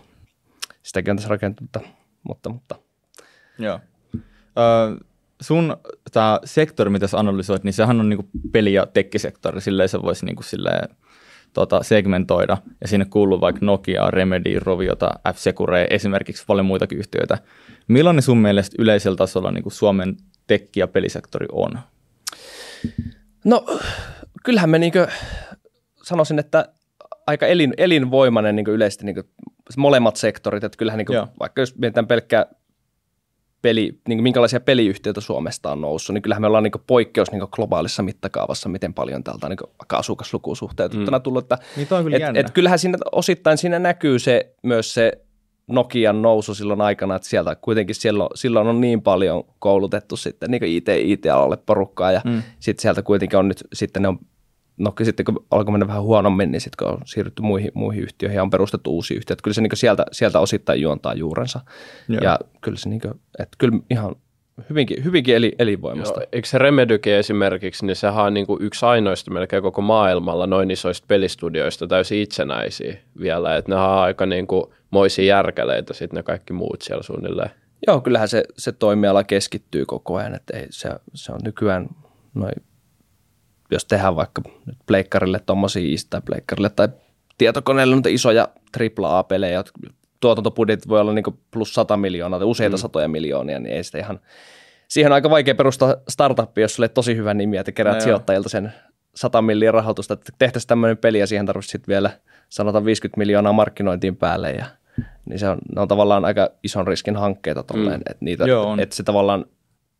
[0.84, 1.76] sitäkin on tässä rakentunut,
[2.22, 2.76] mutta, mutta.
[3.58, 3.80] Joo.
[4.14, 5.04] Ö,
[5.40, 5.76] sun
[6.12, 10.26] tämä sektori, mitä sä analysoit, niin sehän on niinku peli- ja tekkisektori, silleen se voisi
[10.26, 10.88] niinku silleen,
[11.52, 17.38] tota, segmentoida, ja sinne kuuluu vaikka Nokia, Remedy, Roviota, F-Secure, esimerkiksi paljon muitakin yhtiöitä.
[17.88, 21.78] Millainen sun mielestä yleisellä tasolla niin kuin Suomen tekki- ja pelisektori on?
[23.44, 23.66] No,
[24.44, 24.92] kyllähän me niin
[26.02, 26.68] sanoisin, että
[27.26, 29.24] aika elin, elinvoimainen niin yleisesti niin
[29.76, 32.46] molemmat sektorit, että kyllähän niin kuin, vaikka jos mietitään pelkkää
[33.62, 37.42] peli, niin kuin minkälaisia peliyhtiöitä Suomesta on noussut, niin kyllähän me ollaan niin poikkeus niin
[37.50, 41.22] globaalissa mittakaavassa, miten paljon täältä on niin asukaslukuun suhteutettuna mm.
[41.22, 41.44] tullut.
[41.44, 45.12] Että, niin on kyllä et, et kyllähän siinä osittain siinä näkyy se, myös se
[45.66, 50.64] Nokian nousu silloin aikana, että sieltä kuitenkin silloin, silloin on niin paljon koulutettu sitten niin
[50.64, 52.42] IT, IT-alalle porukkaa ja mm.
[52.60, 54.18] sitten sieltä kuitenkin on nyt, sitten ne on
[54.78, 58.36] no sitten kun alkoi mennä vähän huonommin, niin sitten kun on siirrytty muihin, muihin yhtiöihin
[58.36, 61.60] ja on perustettu uusia yhtiöitä, kyllä se niin sieltä, sieltä osittain juontaa juurensa.
[62.08, 62.20] Joo.
[62.22, 64.16] Ja kyllä se niin kuin, että kyllä ihan
[64.70, 66.20] hyvinkin, hyvinkin eli, elinvoimasta.
[66.20, 70.46] Joo, eikö se Remedyke esimerkiksi, niin sehän on niin kuin yksi ainoista melkein koko maailmalla
[70.46, 76.16] noin isoista pelistudioista täysin itsenäisiä vielä, että ne on aika niin kuin moisia järkeleitä sitten
[76.16, 77.50] ne kaikki muut siellä suunnilleen.
[77.86, 81.88] Joo, kyllähän se, se toimiala keskittyy koko ajan, että ei, se, se on nykyään
[82.34, 82.54] noin
[83.70, 86.88] jos tehdään vaikka nyt pleikkarille tuommoisia tai pleikkarille tai
[87.38, 88.48] tietokoneelle niitä isoja
[89.00, 89.64] AAA-pelejä,
[90.20, 92.80] tuotantobudjetit voi olla niin plus 100 miljoonaa tai useita mm.
[92.80, 94.20] satoja miljoonia, niin ei sitä ihan,
[94.88, 98.48] siihen on aika vaikea perustaa startup, jos sulle tosi hyvä nimi, että keräät no sijoittajilta
[98.48, 98.72] sen
[99.14, 102.10] 100 miljoonaa rahoitusta, että tehtäisiin tämmöinen peli ja siihen tarvitsisi sitten vielä
[102.48, 104.64] sanotaan 50 miljoonaa markkinointiin päälle ja
[105.24, 108.10] niin se on, ne on tavallaan aika ison riskin hankkeita tolleen, mm.
[108.10, 109.44] että, niitä, Joo, että se tavallaan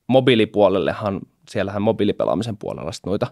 [0.06, 3.26] mobiilipuolellehan siellähän mobiilipelaamisen puolella sitten noita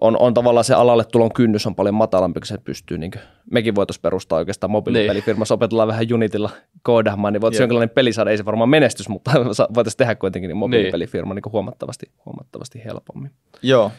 [0.00, 3.22] on, on tavallaan se alalle tulon kynnys on paljon matalampi, kun se pystyy, niin kuin,
[3.50, 6.50] mekin voitaisiin perustaa oikeastaan mobiilipelifirmassa, opetellaan vähän Unitilla
[6.82, 9.30] koodaamaan, niin voitaisiin jonkinlainen peli saada, ei se varmaan menestys, mutta
[9.74, 13.30] voitaisiin tehdä kuitenkin niin mobiilipelifirma niin huomattavasti, huomattavasti helpommin.
[13.62, 13.92] Joo,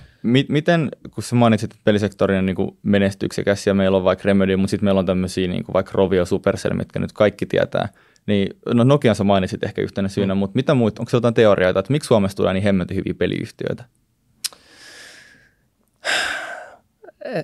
[0.49, 4.71] miten, kun sä mainitsit, että pelisektori on niin menestyksekäs ja meillä on vaikka Remedy, mutta
[4.71, 7.89] sitten meillä on tämmöisiä niin kuin vaikka Rovio Supercell, mitkä nyt kaikki tietää,
[8.25, 10.39] niin, no Nokian sä mainitsit ehkä yhtenä syynä, mm.
[10.39, 13.83] mutta mitä muut, onko se jotain teorioita, että miksi Suomessa tulee niin hemmetin hyviä peliyhtiöitä?
[17.25, 17.43] Ei,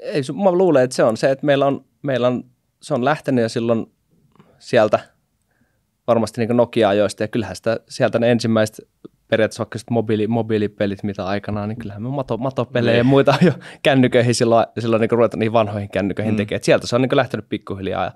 [0.00, 2.44] ei, mä luulen, että se on se, että meillä on, meillä on
[2.82, 3.92] se on lähtenyt ja silloin
[4.58, 4.98] sieltä
[6.06, 8.88] varmasti niin Nokia-ajoista ja kyllähän sitä, sieltä ne ensimmäiset
[9.28, 12.98] periaatteessa vaikka mobiili, mobiilipelit, mitä aikanaan, niin kyllähän me mato, matopelejä niin.
[12.98, 16.36] ja muita jo kännyköihin silloin, silloin niin ruveta niihin vanhoihin kännyköihin mm.
[16.36, 16.64] tekemään.
[16.64, 18.12] Sieltä se on niin lähtenyt pikkuhiljaa ja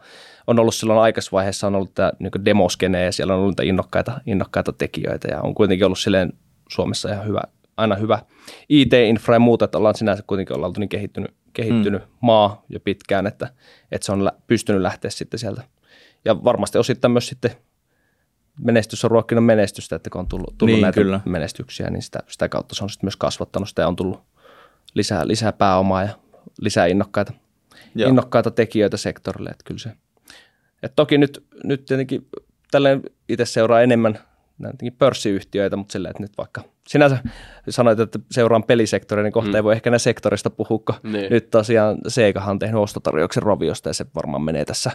[0.46, 4.72] on ollut silloin aikaisvaiheessa on ollut tämä niin demoskene ja siellä on ollut innokkaita, innokkaita
[4.72, 6.32] tekijöitä ja on kuitenkin ollut silleen
[6.68, 7.40] Suomessa ihan hyvä,
[7.76, 8.18] aina hyvä
[8.68, 12.08] IT-infra ja muuta, että ollaan sinänsä kuitenkin ollaan niin kehittynyt, kehittynyt mm.
[12.20, 13.48] maa jo pitkään, että,
[13.92, 15.62] että se on pystynyt lähteä sitten sieltä.
[16.24, 17.50] Ja varmasti osittain myös sitten
[18.64, 21.20] menestys on ruokkinut menestystä, että kun on tullut, tullut niin, näitä kyllä.
[21.24, 24.20] menestyksiä, niin sitä, sitä kautta se on sitten myös kasvattanut sitä ja on tullut
[24.94, 26.08] lisää, lisää pääomaa ja
[26.60, 27.32] lisää innokkaita
[27.94, 28.08] Joo.
[28.08, 29.50] innokkaita tekijöitä sektorille.
[29.50, 29.92] Että kyllä se.
[30.82, 32.26] Et toki nyt, nyt tietenkin
[32.70, 34.18] tälleen itse seuraa enemmän
[34.98, 37.18] pörssiyhtiöitä, mutta silleen, että nyt vaikka sinänsä
[37.68, 39.54] sanoit, että seuraan pelisektoria, niin kohta mm.
[39.54, 41.30] ei voi ehkä näin sektorista puhua, niin.
[41.30, 44.90] nyt tosiaan Seikahan on tehnyt ostotarjouksen Roviosta ja se varmaan menee tässä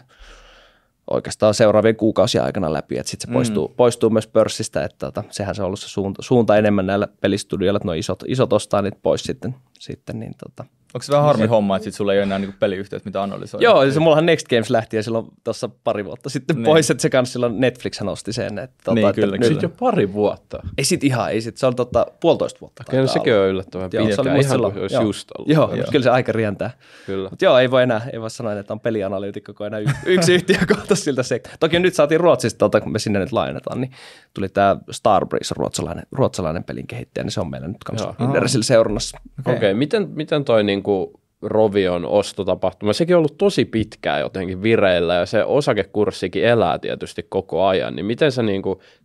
[1.12, 3.76] oikeastaan seuraavien kuukausien aikana läpi, että sitten se poistuu, mm.
[3.76, 7.78] poistuu myös pörssistä, että tota, sehän se on ollut se suunta, suunta enemmän näillä pelistudioilla,
[7.78, 10.66] että nuo isot, isot ostaa niitä pois sitten, sitten niin tota,
[10.96, 13.24] Onko se vähän harmi se, homma, että sit sulla ei ole enää niinku peliyhtiöt, mitä
[13.24, 13.64] analysoida?
[13.64, 16.66] Joo, se mullahan Next Games lähti ja silloin tuossa pari vuotta sitten niin.
[16.66, 18.60] pois, että se kanssa silloin Netflix nosti sen.
[18.60, 19.62] Että, tuota, niin, kyllä, että kyllä.
[19.62, 20.60] Sitten jo pari vuotta.
[20.78, 22.84] Ei sit ihan, ei sit, se on tota, puolitoista vuotta.
[22.90, 25.04] Kyllä sekin on yllättävän pitkä, ihan silloin, kuin olisi joo.
[25.04, 25.50] just ollut.
[25.50, 26.72] Joo, joo, kyllä se aika rientää.
[27.06, 27.30] Kyllä.
[27.30, 30.58] Mutta joo, ei voi enää, ei voi sanoa, että on pelianalyytikko, kun enää yksi yhtiö
[30.68, 31.42] kohta siltä se.
[31.60, 33.92] Toki nyt saatiin Ruotsista, tota, kun me sinne nyt laajennetaan, niin
[34.34, 39.18] tuli tämä Starbreeze, ruotsalainen, ruotsalainen pelin kehittäjä, niin se on meillä nyt kanssa Inderesillä seurannassa.
[39.40, 39.74] Okei, okay.
[39.74, 42.94] miten, miten toi niinku Rovion ostotapahtuma.
[42.94, 47.96] Sekin on ollut tosi pitkään jotenkin vireillä ja se osakekurssikin elää tietysti koko ajan.
[47.96, 48.62] Niin miten sä niin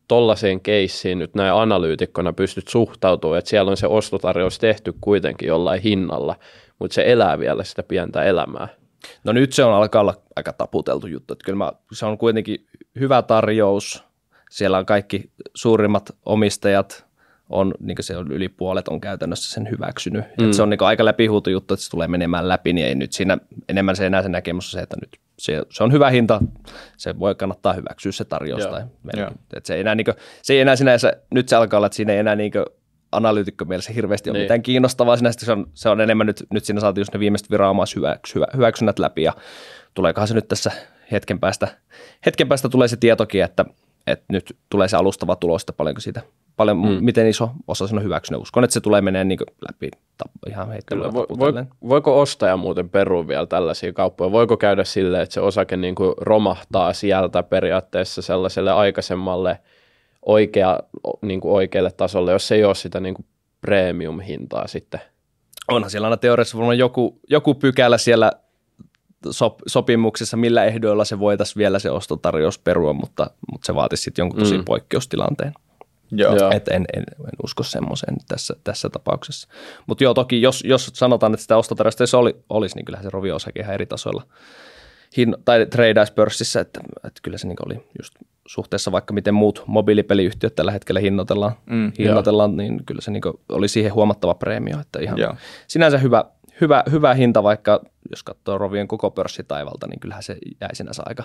[0.09, 5.83] tollaiseen keissiin nyt näin analyytikkona pystyt suhtautumaan, että siellä on se ostotarjous tehty kuitenkin jollain
[5.83, 6.37] hinnalla,
[6.79, 8.69] mutta se elää vielä sitä pientä elämää?
[9.25, 11.33] No nyt se on alkaa olla aika taputeltu juttu.
[11.33, 12.67] Että kyllä mä, se on kuitenkin
[13.01, 14.05] hyvä tarjous.
[14.51, 17.07] Siellä on kaikki suurimmat omistajat,
[17.51, 20.25] on, niin se on yli puolet on käytännössä sen hyväksynyt.
[20.39, 20.47] Mm.
[20.47, 23.13] Et se on niin aika läpihuutu juttu, että se tulee menemään läpi, niin ei nyt
[23.13, 26.43] siinä enemmän se enää se näkemys se, että nyt se, se on hyvä hinta,
[26.97, 28.67] se voi kannattaa hyväksyä se tarjous.
[28.67, 28.83] Tai
[29.57, 31.97] että se, ei enää, niin kuin, se ei enää sinänsä, nyt se alkaa olla, että
[31.97, 32.53] siinä ei enää niin
[33.13, 34.45] analyytikko mielessä hirveästi ole niin.
[34.45, 35.17] mitään kiinnostavaa.
[35.17, 38.41] Sinä se on, se on enemmän nyt, nyt siinä saatiin just ne viimeiset viranomais hyväksy,
[38.57, 39.33] hyväksynnät läpi ja
[39.95, 40.73] tuleekohan se nyt tässä
[41.13, 41.69] hetken päästä,
[42.27, 43.65] hetken päästä tulee se tietokin, että,
[44.07, 46.23] että nyt tulee se alustava tulos, että paljonko siitä
[46.61, 47.05] paljon, mm.
[47.05, 48.43] miten iso osa sen on hyväksynyt.
[48.43, 49.91] Uskon, että se tulee menee niin läpi
[50.49, 51.13] ihan heittämällä.
[51.13, 54.33] Vo, vo, voiko ostaja muuten perua vielä tällaisia kauppoja?
[54.33, 59.59] Voiko käydä silleen, että se osake niin kuin romahtaa sieltä periaatteessa sellaiselle aikaisemmalle
[60.27, 60.79] oikea,
[61.23, 63.27] niin kuin oikealle tasolle, jos ei ole sitä niin kuin
[63.61, 65.01] premium-hintaa sitten?
[65.69, 68.33] Onhan siellä aina teoriassa varmaan joku, joku pykälä siellä
[69.31, 74.23] sop, sopimuksessa, millä ehdoilla se voitaisiin vielä se ostotarjous perua, mutta, mutta se vaatisi sitten
[74.23, 74.65] jonkun tosi mm.
[74.65, 75.53] poikkeustilanteen.
[76.13, 76.51] Joo.
[76.51, 77.05] Et en, en, en,
[77.43, 79.49] usko semmoiseen tässä, tässä tapauksessa.
[79.87, 83.11] Mutta joo, toki jos, jos sanotaan, että sitä ostotarjasta se oli, olisi, niin kyllähän se
[83.11, 84.23] rovi-osake ihan eri tasoilla
[85.17, 85.67] hin, tai
[86.15, 88.15] pörssissä, että, että kyllä se niin oli just
[88.47, 93.69] suhteessa vaikka miten muut mobiilipeliyhtiöt tällä hetkellä hinnoitellaan, mm, hinnoitellaan niin kyllä se niin oli
[93.69, 95.35] siihen huomattava preemio, että ihan joo.
[95.67, 96.25] sinänsä hyvä,
[96.61, 101.25] hyvä, hyvä hinta, vaikka jos katsoo rovien koko pörssitaivalta, niin kyllähän se jäi sinänsä aika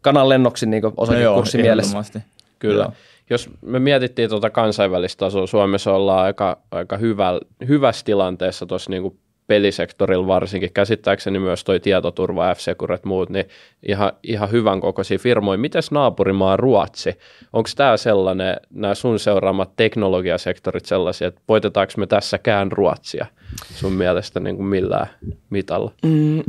[0.00, 2.20] kanan lennoksi niin osakekurssi no mielessä.
[2.58, 2.84] Kyllä.
[2.84, 2.92] Joo
[3.30, 9.18] jos me mietittiin tuota kansainvälistä tasoa, Suomessa ollaan aika, aika hyvä, hyvässä tilanteessa tuossa niin
[9.46, 13.48] pelisektorilla varsinkin, käsittääkseni myös toi tietoturva, f ja muut, niin
[13.88, 15.58] ihan, ihan hyvän kokoisia firmoja.
[15.58, 17.18] Mites naapurimaa Ruotsi?
[17.52, 23.26] Onko tämä sellainen, nämä sun seuraamat teknologiasektorit sellaisia, että voitetaanko me tässäkään Ruotsia
[23.74, 25.06] sun mielestä niin kuin millään
[25.50, 25.92] mitalla?
[26.02, 26.42] Mm,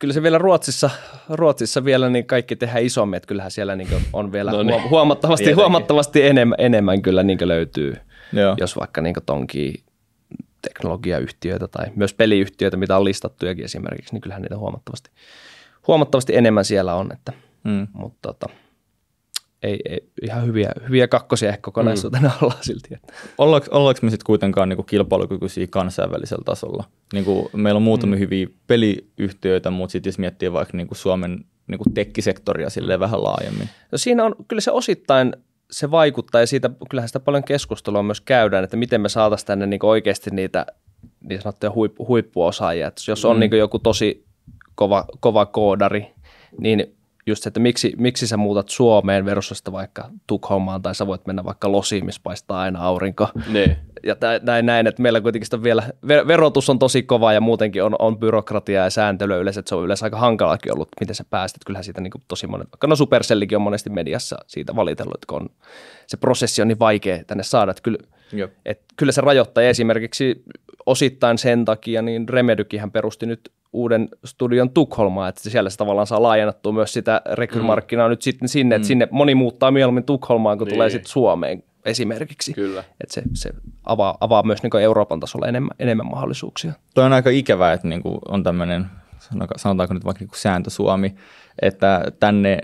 [0.00, 0.90] kyllä se vielä Ruotsissa,
[1.28, 4.90] Ruotsissa vielä niin kaikki tehdään isommin, että kyllähän siellä niin on vielä no niin.
[4.90, 7.96] huomattavasti, huomattavasti enemmän, enemmän kyllä niin löytyy,
[8.32, 8.54] Joo.
[8.58, 9.74] jos vaikka niin tonkin
[10.62, 15.10] teknologiayhtiöitä tai myös peliyhtiöitä, mitä on listattujakin esimerkiksi, niin kyllähän niitä huomattavasti,
[15.86, 17.32] huomattavasti enemmän siellä on, että,
[17.64, 17.86] mm.
[17.92, 18.54] mutta tota,
[19.62, 22.44] ei, ei, ihan hyviä, hyviä kakkosia ehkä kokonaisuutena mm.
[22.46, 22.88] ollaan silti.
[23.38, 26.84] Ollaanko, ollaanko me sitten kuitenkaan niin kuin kilpailukykyisiä kansainvälisellä tasolla?
[27.12, 28.20] Niin kuin meillä on muutamia mm.
[28.20, 33.24] hyviä peliyhtiöitä, mutta sitten jos miettii vaikka niin kuin Suomen niin kuin tekkisektoria silleen vähän
[33.24, 33.68] laajemmin.
[33.92, 35.32] No siinä on kyllä se osittain
[35.70, 39.66] se vaikuttaa ja siitä kyllähän sitä paljon keskustelua myös käydään, että miten me saataisiin tänne
[39.66, 40.66] niin oikeasti niitä
[41.20, 42.86] niin sanottuja huippu, huippuosaajia.
[42.86, 43.40] Että jos on mm.
[43.40, 44.24] niin joku tosi
[44.74, 46.06] kova, kova koodari,
[46.58, 46.96] niin
[47.30, 51.44] just se, että miksi, miksi sä muutat Suomeen versus vaikka Tukholmaan tai sä voit mennä
[51.44, 53.28] vaikka Losiin, missä paistaa aina aurinko.
[53.48, 53.78] Ne.
[54.02, 57.96] Ja näin, näin, että meillä kuitenkin on vielä, verotus on tosi kova ja muutenkin on,
[57.98, 61.64] on byrokratia ja sääntelyä yleensä, että se on yleensä aika hankalakin ollut, miten sä päästet.
[61.66, 65.42] Kyllähän siitä niin tosi monet, vaikka no Supercellikin on monesti mediassa siitä valitellut, että kun
[65.42, 65.48] on,
[66.06, 67.98] se prosessi on niin vaikea tänne saada, että kyllä,
[68.64, 70.44] että kyllä se rajoittaa esimerkiksi
[70.86, 76.22] osittain sen takia, niin Remedykihän perusti nyt uuden studion Tukholmaa, että siellä se tavallaan saa
[76.22, 78.10] laajennettua myös sitä rekrymarkkinaa mm.
[78.10, 78.88] nyt sitten sinne, että mm.
[78.88, 80.74] sinne moni muuttaa mieluummin Tukholmaan, kun niin.
[80.74, 82.52] tulee sitten Suomeen esimerkiksi.
[82.52, 82.84] Kyllä.
[83.00, 83.50] Että se, se
[83.84, 86.72] avaa, avaa myös niin Euroopan tasolla enemmän, enemmän mahdollisuuksia.
[86.94, 88.86] Tuo on aika ikävää, että niin on tämmöinen,
[89.56, 91.14] sanotaanko nyt vaikka niin sääntö Suomi,
[91.62, 92.58] että tänne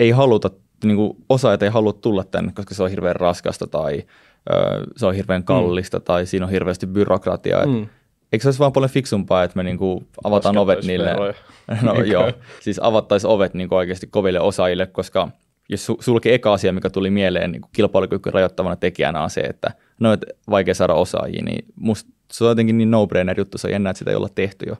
[0.00, 0.50] ei haluta,
[0.84, 4.02] niin kuin osaajat ei halua tulla tänne, koska se on hirveän raskasta tai
[4.50, 5.46] ö, se on hirveän mm.
[5.46, 6.04] kallista mm.
[6.04, 7.66] tai siinä on hirveästi byrokratiaa.
[7.66, 7.86] Mm
[8.32, 11.14] eikö se olisi vaan paljon fiksumpaa, että me niinku avataan ovet niille,
[11.82, 15.28] no joo, siis avattaisiin ovet niinku oikeasti koville osaajille, koska
[15.68, 20.12] jos sulki eka asia, mikä tuli mieleen niin kilpailukyky rajoittavana tekijänä on se, että no,
[20.12, 23.90] et vaikea saada osaajia, niin musta se on jotenkin niin no-brainer juttu, se ei enää,
[23.90, 24.76] että sitä ei olla tehty jo.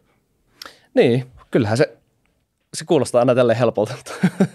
[0.95, 1.97] Niin, kyllähän se,
[2.75, 4.13] se kuulostaa aina tälle helpolta, mutta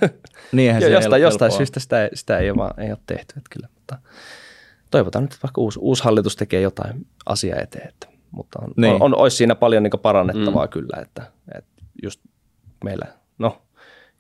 [0.52, 3.34] Niinhän jo, se jostain, ei jostain syystä sitä, sitä ei, ole, vaan, ei ole tehty,
[3.38, 3.98] että kyllä, mutta
[4.92, 8.94] toivotaan nyt, että vaikka uusi, uusi hallitus tekee jotain asiaa eteen, että, mutta on, niin.
[8.94, 10.70] on, on, olisi siinä paljon niin parannettavaa mm.
[10.70, 12.22] kyllä, että, että just
[12.84, 13.06] meillä,
[13.38, 13.62] no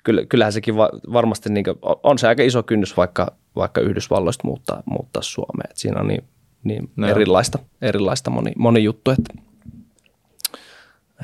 [0.03, 4.47] kyllä, kyllähän sekin va, varmasti niin kuin, on se aika iso kynnys vaikka, vaikka Yhdysvalloista
[4.47, 6.23] muuttaa, muuttaa Suomeen, että siinä on niin,
[6.63, 9.33] niin no erilaista, erilaista moni, moni juttu, että,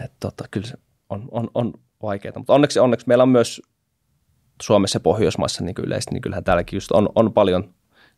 [0.04, 0.76] että tota, kyllä se
[1.10, 1.74] on, on, on
[2.04, 3.62] vaikeaa, mutta onneksi, onneksi meillä on myös
[4.62, 7.74] Suomessa ja Pohjoismaissa niin yleisesti, niin kyllähän täälläkin just on, on paljon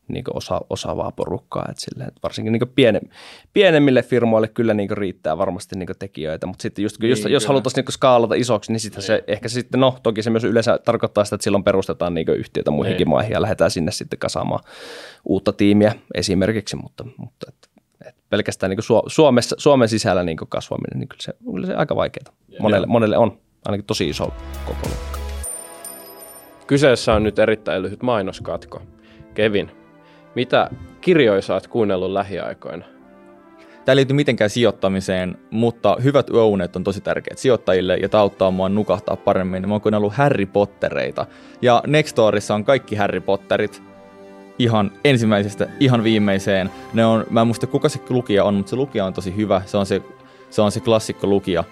[0.09, 1.65] niin osa, osaavaa porukkaa.
[1.69, 3.01] että sille, että varsinkin niin piene,
[3.53, 7.83] pienemmille firmoille kyllä niin riittää varmasti niin tekijöitä, mutta sitten just, niin, just, jos haluttaisiin
[7.85, 9.23] niin skaalata isoksi, niin sitten se niin.
[9.27, 12.71] ehkä se sitten, no toki se myös yleensä tarkoittaa sitä, että silloin perustetaan niin yhtiötä
[12.71, 13.09] muihinkin niin.
[13.09, 14.63] maihin ja lähdetään sinne sitten kasaamaan
[15.25, 17.67] uutta tiimiä esimerkiksi, mutta, mutta että,
[18.07, 22.33] että pelkästään niin Suomessa, Suomen sisällä niin kasvaminen, niin kyllä se, kyllä se aika vaikeaa.
[22.59, 24.33] Monelle, monelle on ainakin tosi iso
[24.65, 24.89] koko
[26.69, 28.81] Kyseessä on nyt erittäin lyhyt mainoskatko.
[29.33, 29.71] Kevin,
[30.35, 30.69] mitä
[31.01, 32.85] kirjoja sä oot kuunnellut lähiaikoina?
[33.85, 38.51] Tämä ei liity mitenkään sijoittamiseen, mutta hyvät yöunet on tosi tärkeät sijoittajille ja tämä auttaa
[38.51, 39.67] mua nukahtaa paremmin.
[39.67, 41.25] Mä oon kuunnellut Harry Pottereita
[41.61, 43.81] ja Nextorissa on kaikki Harry Potterit
[44.59, 46.69] ihan ensimmäisestä ihan viimeiseen.
[46.93, 49.61] Ne on, mä en muista kuka se lukija on, mutta se lukija on tosi hyvä.
[49.65, 50.01] Se on se,
[50.49, 51.63] se, on se klassikko lukija.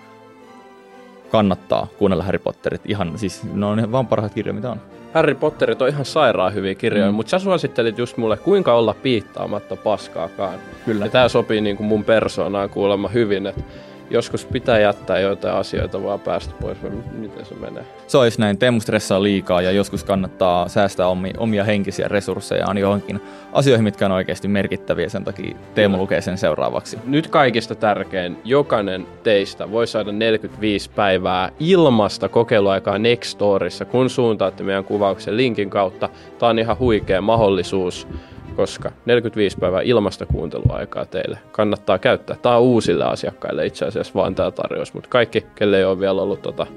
[1.32, 2.82] Kannattaa kuunnella Harry Potterit.
[2.86, 4.82] Ihan, siis ne on vaan parhaat kirjoja, mitä on.
[5.18, 7.16] Harry Potterit on ihan sairaan hyviä kirjoja, mm.
[7.16, 10.60] mutta sä suosittelit just mulle, kuinka olla piittaamatta paskaakaan.
[10.86, 11.06] Kyllä.
[11.06, 13.64] Ja tää sopii niin kuin mun persoonaan kuulemma hyvin, että
[14.10, 17.84] joskus pitää jättää joitain asioita vaan päästä pois, vai miten se menee?
[18.08, 23.22] Se olisi näin, Teemu stressaa liikaa ja joskus kannattaa säästää omia, omia henkisiä resurssejaan johonkin
[23.54, 26.02] asioihin, mitkä on oikeasti merkittäviä, sen takia Teemu Kyllä.
[26.02, 26.98] lukee sen seuraavaksi.
[27.06, 34.84] Nyt kaikista tärkein, jokainen teistä voi saada 45 päivää ilmasta kokeiluaikaa Nextorissa, kun suuntaatte meidän
[34.84, 36.10] kuvauksen linkin kautta.
[36.40, 38.08] Tämä on ihan huikea mahdollisuus
[38.56, 42.36] koska 45 päivää ilmasta kuunteluaikaa teille kannattaa käyttää.
[42.42, 46.22] Tämä on uusille asiakkaille itse asiassa vaan tämä tarjous, mutta kaikki, kelle ei ole vielä
[46.22, 46.68] ollut tota,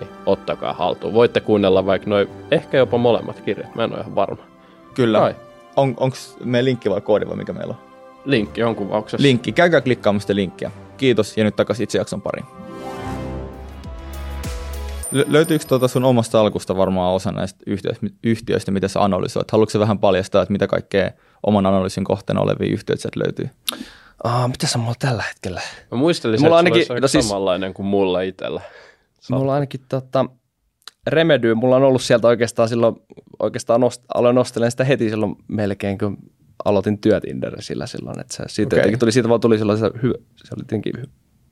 [0.00, 1.14] niin ottakaa haltuun.
[1.14, 4.42] Voitte kuunnella vaikka noin, ehkä jopa molemmat kirjat, mä en ole ihan varma.
[4.94, 5.34] Kyllä.
[5.76, 7.88] On, Onko me linkki vai koodi vai mikä meillä on?
[8.24, 9.22] Linkki on kuvauksessa.
[9.22, 10.70] Linkki, käykää klikkaamasta linkkiä.
[10.96, 12.57] Kiitos ja nyt takaisin itse jakson pariin.
[15.12, 17.64] Löytyykö tuota sun omasta alkusta varmaan osa näistä
[18.22, 19.50] yhtiöistä, mitä sä analysoit?
[19.50, 21.10] Haluatko sä vähän paljastaa, että mitä kaikkea
[21.46, 23.50] oman analyysin kohteena olevia yhtiöitä sieltä löytyy?
[24.24, 25.60] Ah, mitä se mulla tällä hetkellä?
[25.90, 28.60] Mä muistelin, mulla että ainakin, no siis, samanlainen kuin mulla itsellä.
[29.30, 30.26] Mulla ainakin tota,
[31.06, 32.96] Remedy, mulla on ollut sieltä oikeastaan silloin,
[33.38, 36.18] oikeastaan nost, aloin nostelemaan sitä heti silloin melkein, kun
[36.64, 38.96] aloitin työt Inderesillä silloin, että se siitä okay.
[38.96, 40.92] tuli, siitä vaan tuli silloin, se, hy, se oli jotenkin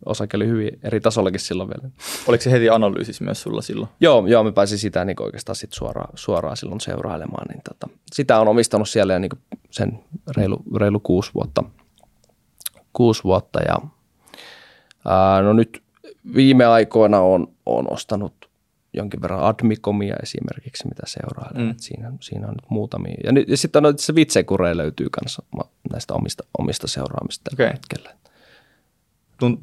[0.04, 1.90] osake oli hyvin eri tasollakin silloin vielä.
[2.26, 3.88] Oliko se heti analyysissä myös sulla silloin?
[4.00, 7.46] Joo, joo mä pääsin sitä niin oikeastaan sit suoraan, suoraan silloin seurailemaan.
[7.48, 9.30] Niin tota, sitä on omistanut siellä jo niin
[9.70, 10.00] sen
[10.36, 11.64] reilu, reilu kuusi vuotta.
[12.92, 13.76] Kuusi vuotta ja
[15.04, 15.82] ää, no nyt
[16.34, 18.50] viime aikoina on, on ostanut
[18.92, 21.66] jonkin verran Admicomia esimerkiksi, mitä seurailen.
[21.66, 21.74] Mm.
[21.76, 23.16] Siinä, siinä on nyt muutamia.
[23.24, 25.42] Ja, nyt, ja sitten on se Vitsekure löytyy kanssa
[25.92, 27.66] näistä omista, omista seuraamista okay.
[27.66, 28.16] hetkellä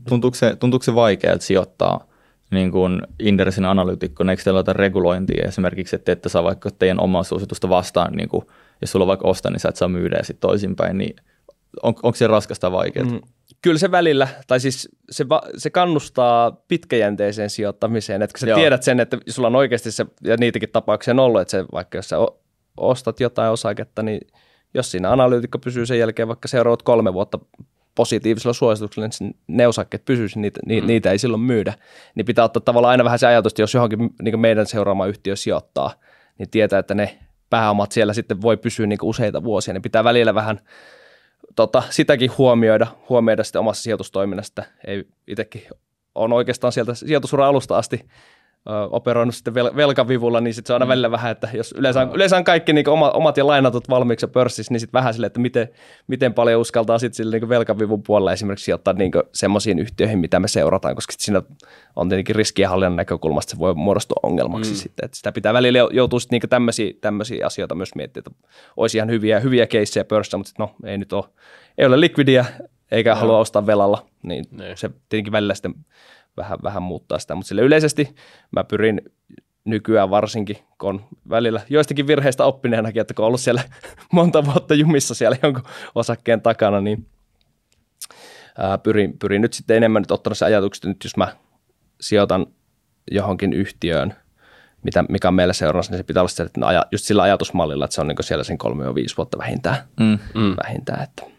[0.10, 2.08] tuntuuko se, tuntuuko se vaikealta sijoittaa
[2.52, 7.24] niin kuin Indersin analyytikko, eikö teillä ole regulointia esimerkiksi, että ette saa vaikka teidän omaa
[7.24, 8.46] suositusta vastaan, niin kuin,
[8.82, 11.16] jos sulla on vaikka osta, niin sä et saa myydä ja sitten toisinpäin, niin
[11.84, 13.06] on, onko se raskasta vaikeaa?
[13.06, 13.22] Mm,
[13.62, 15.26] kyllä se välillä, tai siis se,
[15.58, 18.60] se kannustaa pitkäjänteiseen sijoittamiseen, että kun sä Joo.
[18.60, 21.98] tiedät sen, että sulla on oikeasti se, ja niitäkin tapauksia on ollut, että se, vaikka
[21.98, 22.18] jos sä
[22.78, 24.22] ostat jotain osaketta, niin
[24.74, 27.40] jos siinä analyytikko pysyy sen jälkeen vaikka seuraavat kolme vuotta
[27.96, 30.88] positiivisella suosituksella, niin ne osakkeet pysyisi, niitä, mm.
[30.88, 31.74] niitä ei silloin myydä.
[32.16, 35.36] Niin pitää ottaa tavallaan aina vähän se ajatus, että jos johonkin niin meidän seuraama yhtiö
[35.36, 35.94] sijoittaa,
[36.38, 40.36] niin tietää, että ne pääomat siellä sitten voi pysyä niin useita vuosia, niin pitää välillä
[40.36, 40.60] vähän
[41.56, 44.64] tota, sitäkin huomioida, huomioida sitten omassa sijoitustoiminnassa.
[44.88, 45.62] Ei itsekin
[46.16, 48.06] on oikeastaan sieltä sijoitusura alusta asti
[48.66, 50.90] operoinut sitten vel, velkavivulla, niin sitten se on aina mm.
[50.90, 54.28] välillä vähän, että jos yleensä on, yleensä on kaikki niin omat, omat ja lainatut valmiiksi
[54.28, 55.70] pörssissä, niin sitten vähän sille, että miten,
[56.08, 60.48] miten paljon uskaltaa sitten sille niin velkavivun puolella esimerkiksi sijoittaa niin semmoisiin yhtiöihin, mitä me
[60.48, 61.42] seurataan, koska siinä
[61.96, 64.76] on tietenkin riskienhallinnan näkökulmasta se voi muodostua ongelmaksi mm.
[64.76, 68.48] sitten, että sitä pitää välillä joutua sitten niin tämmöisiä, tämmöisiä asioita myös miettimään, että
[68.78, 71.26] olisi ihan hyviä, hyviä keissejä pörssissä, mutta sitten no ei nyt ole,
[71.78, 72.46] ei ole likvidiä
[72.92, 73.20] eikä no.
[73.20, 74.76] halua ostaa velalla, niin ne.
[74.76, 75.76] se tietenkin välillä sitten
[76.38, 78.16] vähän, vähän muuttaa sitä, mutta sille yleisesti
[78.52, 79.02] mä pyrin
[79.66, 83.64] nykyään varsinkin, kun on välillä joistakin virheistä oppineenakin, että kun on ollut siellä
[84.12, 85.64] monta vuotta jumissa siellä jonkun
[85.96, 87.08] osakkeen takana, niin
[88.58, 91.28] ää, pyrin, pyrin nyt sitten enemmän nyt ottanut se ajatukset, että nyt jos mä
[92.02, 92.46] sijoitan
[93.12, 94.14] johonkin yhtiöön,
[94.84, 97.96] mitä, mikä on meillä seurannassa, niin se pitää olla se, että just sillä ajatusmallilla, että
[97.96, 99.78] se on niin siellä sen kolme ja viisi vuotta vähintään.
[100.00, 100.20] Mm.
[100.36, 100.56] mm.
[100.64, 101.34] vähintään että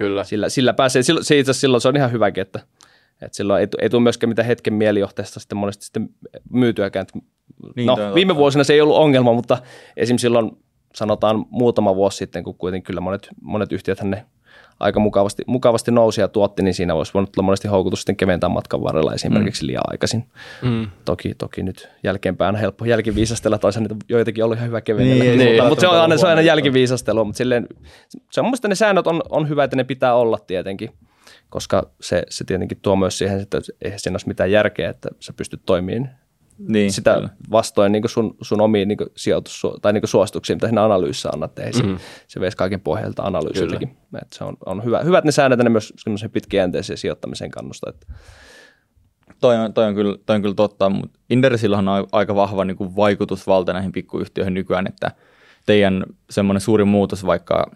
[0.00, 0.24] Kyllä.
[0.24, 2.60] Sillä, sillä pääsee, silloin, se itse silloin se on ihan hyväkin, että,
[3.22, 6.08] että silloin ei, ei tule myöskään mitään hetken mielijohteesta sitten monesti sitten
[6.50, 7.06] myytyäkään.
[7.76, 9.58] Niin, no, viime vuosina se ei ollut ongelma, mutta
[9.96, 10.50] esimerkiksi silloin
[10.94, 14.26] sanotaan muutama vuosi sitten, kun kuitenkin kyllä monet, monet yhtiöt ne
[14.80, 18.48] aika mukavasti, mukavasti nousi ja tuotti, niin siinä olisi voinut tulla monesti houkutus sitten keventää
[18.48, 19.66] matkan varrella esimerkiksi mm.
[19.66, 20.24] liian aikaisin.
[20.62, 20.86] Mm.
[21.04, 25.32] Toki, toki nyt jälkeenpäin on helppo jälkiviisastella, tai niitä joitakin ollut ihan hyvä kevennellä, niin,
[25.32, 27.66] mutta, niin, mutta se on aina, se on aina jälkiviisastelua, mutta silleen,
[28.30, 30.90] se on mun ne säännöt on, on hyvä, että ne pitää olla tietenkin
[31.50, 35.32] koska se, se tietenkin tuo myös siihen, että eihän siinä olisi mitään järkeä, että sä
[35.32, 36.10] pystyt toimimaan
[36.68, 37.28] niin, sitä kyllä.
[37.50, 41.58] vastoin niin sun, sun omiin niin sijoitus- tai niin suosituksiin, mitä siinä analyysissä annat.
[41.58, 41.98] Ei mm-hmm.
[41.98, 43.96] se, se veisi kaiken pohjalta analyysiltäkin.
[44.22, 45.92] Että se on, on hyvä, hyvä, että ne säännöt ne myös
[46.32, 47.90] pitkäjänteiseen sijoittamiseen kannusta.
[47.90, 48.06] Että.
[49.40, 52.76] Toi on, toi, on kyllä, toi on kyllä totta, mutta Indersillahan on aika vahva niin
[52.76, 55.10] kuin vaikutusvalta näihin pikkuyhtiöihin nykyään, että
[55.66, 57.70] teidän semmoinen suuri muutos vaikka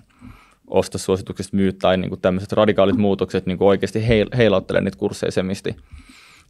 [0.75, 5.77] ostosuosituksesta myy tai niin tämmöiset radikaalit muutokset niin oikeasti heil, heilauttelee niitä kursseja semisti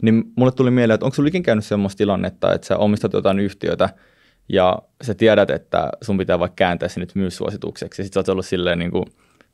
[0.02, 3.38] niin mulle tuli mieleen, että onko sinulla ikinä käynyt sellaista tilannetta, että sä omistat jotain
[3.38, 3.88] yhtiötä
[4.48, 8.28] ja sä tiedät, että sun pitää vaikka kääntää se nyt myyssuositukseksi ja sit sä oot
[8.28, 9.04] ollut silleen niin kuin,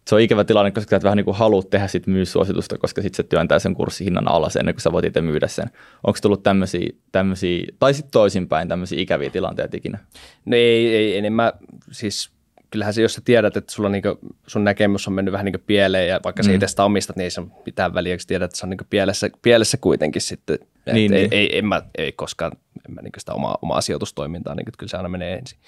[0.06, 3.02] se on ikävä tilanne, koska sä et vähän niin kuin haluat tehdä sit myyssuositusta, koska
[3.02, 5.70] sitten se työntää sen kurssihinnan alas ennen kuin sä voit itse myydä sen.
[6.06, 9.98] Onko tullut tämmöisiä, tämmöisiä tai sitten toisinpäin tämmöisiä ikäviä tilanteita ikinä?
[10.44, 11.52] No ei, ei enemmän,
[11.90, 12.30] siis
[12.70, 16.08] kyllähän se, jos sä tiedät, että sulla niinku, sun näkemys on mennyt vähän niin pieleen
[16.08, 16.46] ja vaikka mm.
[16.46, 19.30] sä itse omistat, niin ei se mitään väliä, kun tiedät, että se on niin pielessä,
[19.42, 20.58] pielessä kuitenkin sitten.
[20.92, 21.32] Niin, ei, niin.
[21.32, 22.52] Ei, en mä, ei koskaan
[22.88, 25.58] en mä niin sitä omaa, omaa sijoitustoimintaa, niin kyllä se aina menee ensin.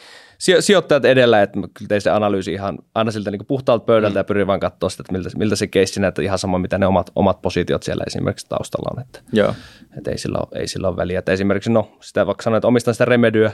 [0.60, 4.18] Sijoittajat edellä, että mä kyllä tein se analyysi ihan aina siltä niin puhtaalta pöydältä mm.
[4.18, 6.86] ja pyrin vaan katsoa sitä, että miltä, miltä se keissi näyttää ihan sama, mitä ne
[6.86, 9.02] omat, omat positiot siellä esimerkiksi taustalla on.
[9.02, 9.54] Että, Joo.
[9.98, 11.18] Että ei, sillä ole, ei sillä ole väliä.
[11.18, 13.52] Että esimerkiksi no, sitä vaikka sanoin, että omistan sitä remedyä,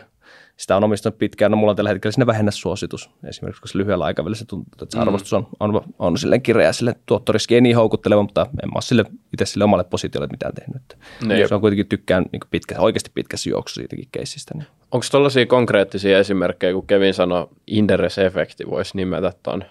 [0.58, 1.50] sitä on omistanut pitkään.
[1.50, 4.98] No mulla on tällä hetkellä sinne vähennäsuositus esimerkiksi, koska lyhyellä aikavälillä se tuntuu, että se
[4.98, 5.02] mm.
[5.02, 8.82] arvostus on, on, on silleen kireä, sille tuottoriski ei niin houkutteleva, mutta en mä ole
[8.82, 10.82] sille, itse sille omalle positiolle mitään tehnyt.
[11.24, 11.48] Ne.
[11.48, 14.54] Se on kuitenkin tykkään niin pitkä, oikeasti pitkässä juoksussa siitäkin keissistä.
[14.54, 14.66] Niin.
[14.92, 19.64] Onko tuollaisia konkreettisia esimerkkejä, kun Kevin sanoi, Inderes-efekti voisi nimetä tuon,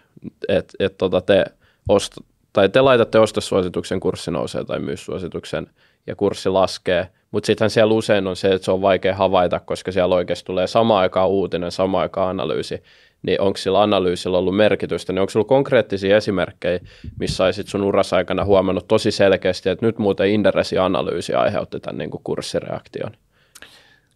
[0.47, 1.45] että et tota te,
[1.89, 2.17] ost,
[2.53, 5.67] tai te laitatte ostosuosituksen, kurssi nousee tai myyssuosituksen
[6.07, 9.91] ja kurssi laskee, mutta sittenhän siellä usein on se, että se on vaikea havaita, koska
[9.91, 12.83] siellä oikeasti tulee sama aikaan uutinen, sama aikaan analyysi,
[13.23, 16.79] niin onko sillä analyysillä ollut merkitystä, niin onko sinulla konkreettisia esimerkkejä,
[17.19, 21.97] missä olisit sun uras aikana huomannut tosi selkeästi, että nyt muuten Inderesin analyysi aiheutti tämän
[21.97, 23.11] niin kuin kurssireaktion?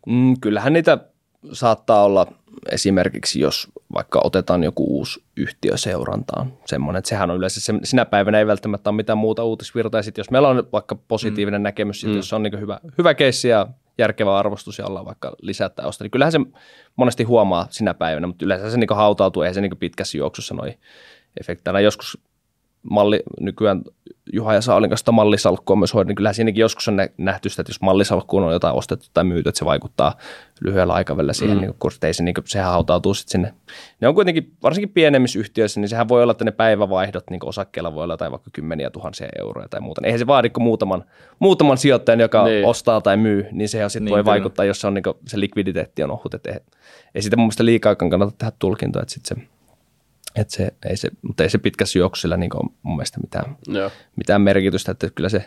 [0.08, 0.97] Mm, kyllähän niitä
[1.54, 2.27] saattaa olla
[2.71, 8.06] esimerkiksi, jos vaikka otetaan joku uusi yhtiö seurantaan, semmoinen, että sehän on yleensä, se, sinä
[8.06, 11.63] päivänä ei välttämättä ole mitään muuta uutisvirtaa, ja sitten jos meillä on vaikka positiivinen mm.
[11.63, 12.15] näkemys, mm.
[12.15, 16.04] jos se on niin hyvä, hyvä keissi ja järkevä arvostus ja ollaan vaikka lisätä osta,
[16.04, 16.39] niin kyllähän se
[16.95, 20.80] monesti huomaa sinä päivänä, mutta yleensä se niin hautautuu, eihän se niin pitkässä juoksussa noin
[21.39, 21.80] efekteillä.
[21.80, 22.17] Joskus
[22.84, 23.82] malli, nykyään
[24.34, 27.70] Juha ja Saalin kanssa mallisalkkua myös hoidin, niin kyllähän siinäkin joskus on nähty sitä, että
[27.70, 30.15] jos mallisalkkuun on jotain ostettu tai myyty, että se vaikuttaa
[30.62, 31.62] lyhyellä aikavälillä siihen, mm.
[31.62, 33.54] niin kun se, niin sehän hautautuu sitten sinne.
[34.02, 37.96] Ne on kuitenkin, varsinkin pienemmissä yhtiöissä, niin sehän voi olla, että ne päivävaihdot niin osakkeella
[37.96, 40.02] voi olla tai vaikka kymmeniä tuhansia euroja tai muuta.
[40.04, 41.04] Eihän se vaadi kuin muutaman,
[41.39, 42.65] muutaman sijoittajan, joka niin.
[42.65, 44.32] ostaa tai myy, niin sehän sitten niin, voi kyllä.
[44.32, 46.34] vaikuttaa, jos se, on, niin se likviditeetti on ohut.
[46.34, 46.60] Että ei,
[47.15, 49.48] ei sitä mun mielestä liikaa kannata tehdä tulkintoa, että sitten se
[50.36, 53.58] että se, ei se, mutta ei se pitkässä juoksulla niin ole mun mielestä mitään,
[54.15, 55.46] mitään merkitystä, että kyllä se,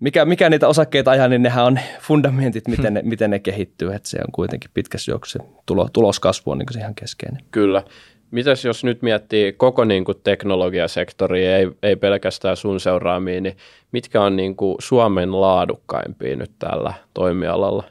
[0.00, 4.08] mikä, mikä niitä osakkeita ajaa, niin nehän on fundamentit, miten ne, miten ne kehittyy, että
[4.08, 7.44] se on kuitenkin pitkässä juoksussa, tulo, tuloskasvu on niin ihan keskeinen.
[7.50, 7.82] Kyllä.
[8.30, 13.56] Mitäs jos nyt miettii koko niin kuin teknologiasektoria, ei, ei pelkästään sun seuraamiin, niin
[13.92, 17.84] mitkä on niin kuin Suomen laadukkaimpia nyt tällä toimialalla?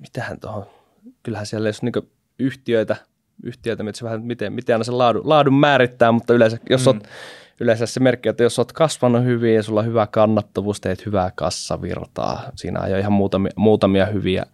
[0.00, 0.66] Mitähän tuohon
[1.24, 1.92] kyllähän siellä jos niin
[2.38, 2.96] yhtiöitä,
[3.42, 6.90] yhtiöitä, se vähän, miten, miten aina sen laadun, laadun määrittää, mutta yleensä, jos mm.
[6.90, 7.08] olet,
[7.60, 11.32] yleensä se merkki, että jos olet kasvanut hyvin ja sulla on hyvä kannattavuus, teet hyvää
[11.34, 14.46] kassavirtaa, siinä on jo ihan muutamia, muutamia hyviä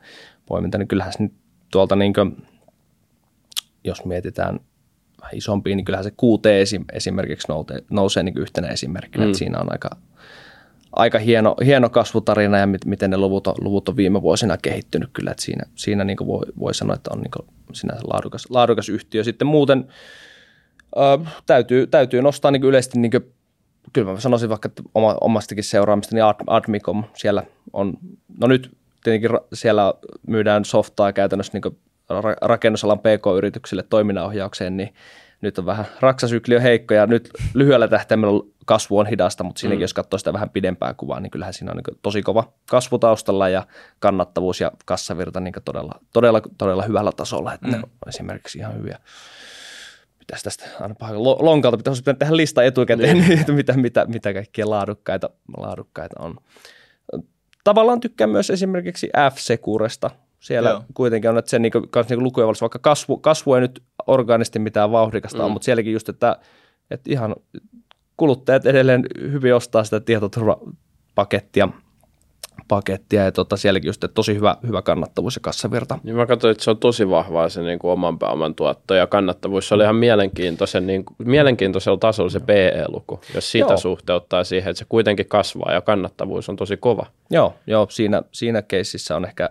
[0.47, 1.33] poiminta, niin kyllähän se nyt
[1.71, 2.47] tuolta niin kuin,
[3.85, 4.61] jos mietitään
[5.21, 6.47] vähän isompia, niin kyllähän se QT
[6.93, 9.31] esimerkiksi nousee, nousee niin yhtenä esimerkkinä, mm.
[9.31, 9.91] että siinä on aika,
[10.93, 15.11] aika hieno, hieno kasvutarina ja mit, miten ne luvut on, luvut on viime vuosina kehittynyt
[15.13, 19.25] kyllä, että siinä, siinä niin voi, voi sanoa, että on niin sinänsä laadukas, laadukas yhtiö.
[19.25, 19.87] Sitten muuten
[20.97, 23.33] Ö, täytyy, täytyy nostaa niin yleisesti, niin kuin,
[23.93, 27.95] kyllä mä sanoisin vaikka että oma, omastakin seuraamista, niin Ad, Admicom siellä on,
[28.39, 28.71] no nyt
[29.05, 29.95] tietenkin siellä
[30.27, 31.77] myydään softaa käytännössä niin
[32.13, 34.95] ra- rakennusalan PK-yrityksille toiminnanohjaukseen, niin
[35.41, 39.79] nyt on vähän raksasykli on heikko ja nyt lyhyellä tähtäimellä kasvu on hidasta, mutta siinäkin
[39.79, 39.83] mm.
[39.83, 43.49] jos katsoo sitä vähän pidempää kuvaa, niin kyllähän siinä on niin tosi kova kasvu taustalla
[43.49, 43.67] ja
[43.99, 47.73] kannattavuus ja kassavirta niin todella, todella, todella hyvällä tasolla, että mm.
[47.73, 48.99] ne on esimerkiksi ihan hyviä
[50.19, 50.95] pitäisi tästä aina
[51.41, 53.41] lonkalta, pitäisi pitää tehdä lista etukäteen, niin.
[53.41, 56.37] että mitä, mitä, mitä kaikkia laadukkaita, laadukkaita on.
[57.65, 60.11] Tavallaan tykkään myös esimerkiksi F-Securesta.
[60.41, 60.85] Siellä Joo.
[60.95, 64.59] kuitenkin on, että se niin kuin, niin lukujen valossa, vaikka kasvu, kasvu ei nyt orgaanisesti
[64.59, 65.45] mitään vauhdikasta mm.
[65.45, 66.37] on, mutta sielläkin just, että,
[66.91, 67.37] että ihan
[68.21, 71.69] kuluttajat edelleen hyvin ostaa sitä tietoturvapakettia
[72.69, 75.99] pakettia ja tota, sielläkin just tosi hyvä, hyvä kannattavuus ja kassavirta.
[76.03, 79.07] Niin mä katsoin, että se on tosi vahvaa se niin kuin oman pääoman tuotto ja
[79.07, 79.69] kannattavuus.
[79.69, 83.77] Se oli ihan mielenkiintoisen, niin kuin, mielenkiintoisella tasolla se PE-luku, jos sitä joo.
[83.77, 87.07] suhteuttaa siihen, että se kuitenkin kasvaa ja kannattavuus on tosi kova.
[87.31, 89.51] Joo, joo siinä, siinä keississä on ehkä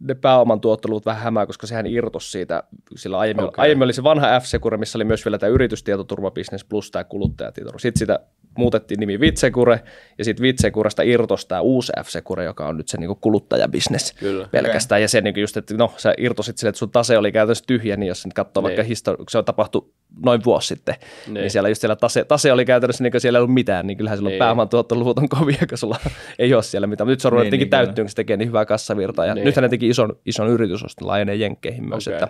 [0.00, 2.62] ne pääoman tuottelut vähän hämää, koska sehän irtos siitä,
[2.96, 3.62] sillä aiemmin, okay.
[3.62, 7.78] aiemmin oli se vanha F-Secure, missä oli myös vielä tämä yritystietoturvabisnes plus tämä kuluttajatietoturva.
[7.78, 8.20] Sitten sitä
[8.56, 9.80] muutettiin nimi Vitsecure,
[10.18, 14.48] ja sitten Vitsecuresta irtos tämä uusi F-Secure, joka on nyt se niinku kuluttajabisnes Kyllä.
[14.50, 14.96] pelkästään.
[14.96, 15.02] Okay.
[15.02, 17.96] Ja se niinku just, että no, sä irtosit sille, että sun tase oli käytännössä tyhjä,
[17.96, 18.64] niin jos nyt katsoo niin.
[18.76, 19.94] vaikka histori- se on tapahtu
[20.24, 20.94] noin vuosi sitten,
[21.26, 23.96] niin, niin siellä just siellä tase, tase oli käytännössä, niin siellä ei ollut mitään, niin
[23.96, 24.38] kyllähän silloin niin.
[24.38, 25.96] pääoman tuottoluvut on kovia, kun sulla
[26.38, 27.06] ei ole siellä mitään.
[27.06, 29.26] Mutta nyt se on ruvennut niin, niin, täyttyä, kun se tekee niin hyvää kassavirtaa.
[29.26, 29.44] Ja niin.
[29.44, 32.14] nythän ne teki ison, ison yritysoston laajenee jenkkeihin myös, okay.
[32.14, 32.28] että,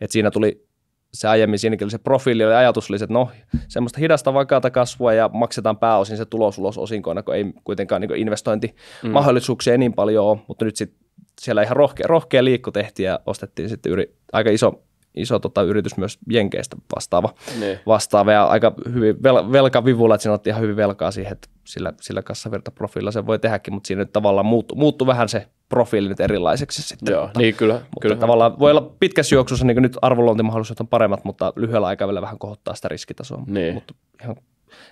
[0.00, 0.66] että siinä tuli
[1.14, 3.30] se aiemmin siinäkin oli se profiili, oli ajatus oli, että no
[3.68, 8.16] semmoista hidasta vakaata kasvua ja maksetaan pääosin se tulos ulos osinkoina, kun ei kuitenkaan niin
[8.16, 9.80] investointimahdollisuuksia mm.
[9.80, 10.98] niin paljon ole, mutta nyt sitten
[11.40, 14.82] siellä ihan rohkea, rohkea liikku tehtiin ja ostettiin sitten yri, aika iso
[15.14, 17.78] iso tota, yritys myös Jenkeistä vastaava, niin.
[17.86, 21.92] vastaava ja aika hyvin vel, velkavivulla, että siinä otti ihan hyvin velkaa siihen, että sillä,
[22.00, 26.20] sillä kassavirtaprofiililla se voi tehdäkin, mutta siinä nyt tavallaan muuttuu, muuttuu vähän se profiili nyt
[26.20, 27.12] erilaiseksi sitten.
[27.12, 27.74] Joo, mutta, niin kyllä.
[27.74, 28.16] Mutta kyllä.
[28.16, 32.74] tavallaan voi olla pitkässä juoksussa niin nyt arvonluontimahdollisuudet on paremmat, mutta lyhyellä aikavälillä vähän kohottaa
[32.74, 33.42] sitä riskitasoa.
[33.46, 33.74] Niin.
[33.74, 34.36] Mutta ihan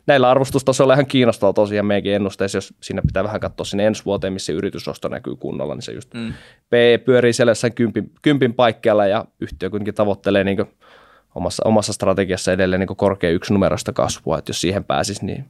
[0.07, 4.33] näillä arvostustasoilla ihan kiinnostavaa tosiaan meidänkin ennusteessa, jos siinä pitää vähän katsoa sinne ensi vuoteen,
[4.33, 6.33] missä yritysosto näkyy kunnolla, niin se just mm.
[6.71, 10.67] PE pyörii siellä jossain kympin, kympin paikkealla ja yhtiö kuitenkin tavoittelee niin
[11.35, 15.45] omassa, omassa strategiassa edelleen niin korkea numerosta kasvua, että jos siihen pääsisi, niin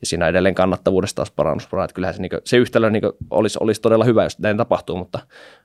[0.00, 3.58] ja siinä edelleen kannattavuudesta taas parannus, että kyllähän se, niin kuin, se yhtälö niin olisi,
[3.60, 5.18] olisi todella hyvä, jos näin tapahtuu, mutta,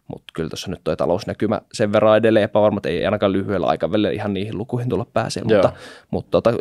[0.08, 4.10] mutta kyllä tuossa nyt tuo talousnäkymä sen verran edelleen epävarma, että ei ainakaan lyhyellä aikavälillä
[4.10, 5.74] ihan niihin lukuihin tulla pääsee, mutta,
[6.12, 6.54] mutta tota,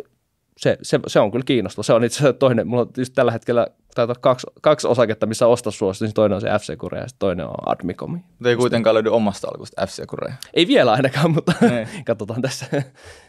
[0.59, 1.83] se, se, se, on kyllä kiinnostava.
[1.83, 5.47] Se on itse asiassa toinen, mulla on just tällä hetkellä taitaa kaksi, kaksi osaketta, missä
[5.47, 8.11] ostaa suosittu, niin toinen on se FC Korea ja toinen on Admicom.
[8.11, 10.33] Mutta ei kuitenkaan löydy omasta alkusta FC Korea.
[10.53, 11.53] Ei vielä ainakaan, mutta
[12.05, 12.65] katsotaan tässä,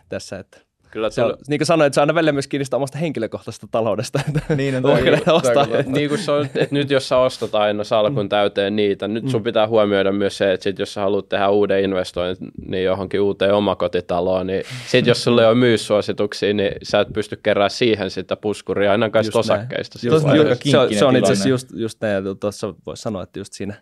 [0.09, 0.61] tässä että
[0.91, 4.20] Kyllä se on, niin kuin sanoin, että se aina välillä myös kiinni omasta henkilökohtaisesta taloudesta.
[4.57, 5.66] Niin on toi, ostaa.
[5.86, 8.28] niin kuin se on, että nyt jos sä ostat aina salkun mm.
[8.28, 9.45] täyteen niitä, nyt sun mm.
[9.45, 13.55] pitää huomioida myös se, että sit jos sä haluat tehdä uuden investoinnin niin johonkin uuteen
[13.55, 18.93] omakotitaloon, niin sit jos sulle on myyssuosituksia, niin sä et pysty keräämään siihen sitä puskuria
[18.93, 19.99] ainakaan osakkeista.
[19.99, 23.74] Se, se, se on itse asiassa just, just näin, tuossa voisi sanoa, että just siinä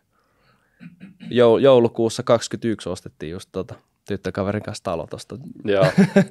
[1.61, 3.74] joulukuussa 2021 ostettiin just tota
[4.09, 5.36] tyttökaverin kanssa talo tuosta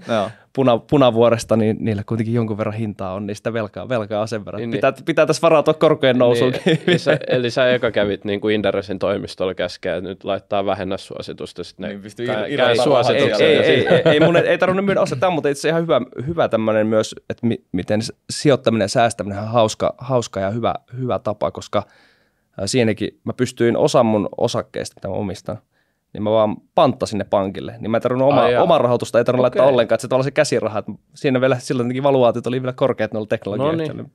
[0.53, 4.59] Puna, punavuoresta, niin niillä kuitenkin jonkun verran hintaa on, niin sitä velkaa, velkaa sen verran.
[4.59, 5.05] Niin, pitää, niin.
[5.05, 6.53] pitää tässä varautua korkojen nousuun.
[6.65, 10.63] Niin, eli, sä, eli sä eka kävit niin kuin Inderesin toimistolla käskeä, että nyt laittaa
[10.97, 13.47] suositusta, sitten niin, käy, käy suosituksia.
[13.47, 16.01] Ei, ei, ei, ei, ei, mun ei, ei tarvinnut myydä osata, mutta itse ihan hyvä,
[16.27, 17.99] hyvä tämmöinen myös, että mi, miten
[18.29, 21.83] sijoittaminen ja säästäminen on hauska, hauska ja hyvä, hyvä tapa, koska
[22.65, 25.57] siinäkin mä pystyin osan mun osakkeista, mitä mä omistan,
[26.17, 27.75] niin mä vaan panttasin ne pankille.
[27.79, 29.59] Niin mä en tarvinnut oma, omaa rahoitusta, ei tarvinnut okay.
[29.59, 33.13] laittaa ollenkaan, että se tavallaan se käsiraha, että siinä vielä silloin valuaatiot oli vielä korkeat
[33.13, 33.83] noilla teknologioilla.
[33.83, 34.11] No niin.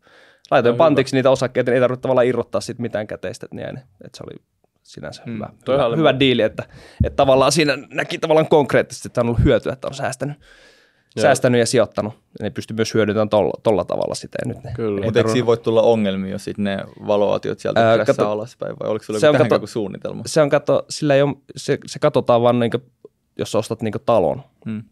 [0.50, 1.18] Laitoin no, pantiksi hyvä.
[1.18, 4.42] niitä osakkeita, niin ei tarvitse tavallaan irrottaa siitä mitään käteistä, että, niin, että se oli
[4.82, 5.34] sinänsä hmm.
[5.34, 6.62] hyvä, hyvä, hyvä diili, että,
[7.05, 10.36] että tavallaan siinä näki tavallaan konkreettisesti, että on ollut hyötyä, että on säästänyt
[11.20, 12.14] säästänyt ja sijoittanut.
[12.40, 14.38] Ne pystyy myös hyödyntämään tolla, tolla tavalla sitä.
[14.46, 15.04] Nyt ne Kyllä.
[15.04, 18.90] Mutta eikö siinä voi tulla ongelmia, jos sitten ne valoaatiot sieltä Ää, kato, alaspäin, vai
[18.90, 20.22] oliko sulla joku kato, suunnitelma?
[20.26, 22.82] Se on kato, sillä ei ole, se, se katsotaan vaan, niin kuin,
[23.38, 24.42] jos ostat niin talon.
[24.64, 24.82] Hmm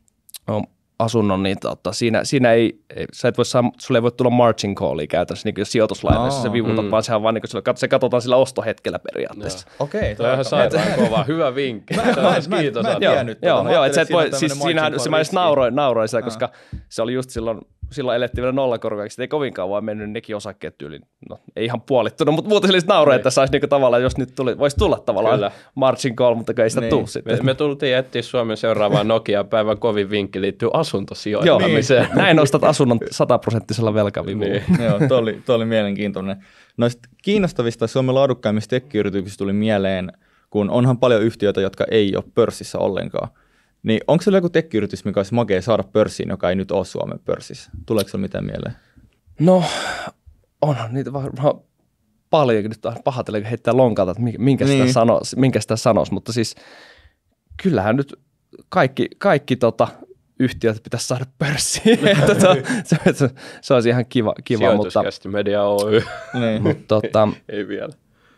[1.01, 2.81] asunnon, niin tota, siinä, siinä ei,
[3.13, 6.85] sä et voi saa, sulle ei voi tulla margin callia käytännössä niin sijoituslainassa, se vivutat,
[6.85, 6.91] mm.
[6.91, 9.69] vaan sehän vaan niin kuin, se katsotaan sillä ostohetkellä periaatteessa.
[9.79, 10.01] Okei.
[10.01, 11.95] Okay, toi on ihan sairaan kova, hyvä vinkki.
[11.95, 12.13] Mä, mä,
[12.49, 12.83] mä, kiitos.
[12.83, 15.33] Mä, mä, mä, joo, joo, joo, että sä et voi, siis siinähän se mä edes
[15.33, 16.51] nauroin, nauroin sitä, koska
[16.89, 17.61] se oli just silloin
[17.93, 21.03] silloin elettiin vielä nollakorkoiksi, ei kovin kauan mennyt nekin osakkeet tyyliin.
[21.29, 24.59] No, ei ihan puolittunut, mutta muuten sille nauroja, että saisi niinku tavallaan, jos nyt tuli,
[24.59, 25.51] voisi tulla tavallaan Kyllä.
[25.75, 26.91] margin call, mutta ei sitä niin.
[26.91, 27.39] tule sitten.
[27.39, 32.05] Me, me tultiin etsiä Suomen seuraavaan Nokia päivän kovin vinkki liittyy asuntosijoittamiseen.
[32.05, 32.17] Niin.
[32.17, 34.49] Näin ostat asunnon sataprosenttisella velkavivulla.
[34.49, 34.65] Niin.
[34.85, 36.45] Joo, tuo oli, oli mielenkiintoinen.
[36.77, 40.13] Noista kiinnostavista Suomen laadukkaimmista tekkiyrityksistä tuli mieleen,
[40.51, 43.29] kun onhan paljon yhtiöitä, jotka ei ole pörssissä ollenkaan.
[43.83, 47.19] Niin onko se joku tekkiyritys, mikä olisi makea saada pörssiin, joka ei nyt ole Suomen
[47.19, 47.71] pörssissä?
[47.87, 48.75] Tuleeko sinulle mitään mieleen?
[49.41, 49.65] No,
[50.63, 51.61] onhan niitä varmaan
[52.31, 52.65] paljon.
[52.65, 54.93] Nyt on pahatellen heittää lonkalta, että minkä sitä, niin.
[54.93, 56.55] sanoisi, minkä sitä sanoisi, mutta siis
[57.63, 58.15] kyllähän nyt
[58.69, 59.89] kaikki, kaikki tota,
[60.41, 61.99] yhtiöt pitäisi saada pörssiin.
[62.27, 64.35] tota, se, se, se, olisi ihan kiva.
[64.45, 66.03] kiva mutta, Media Oy.
[66.41, 66.63] niin.
[66.63, 67.93] mutta, tota, ei vielä.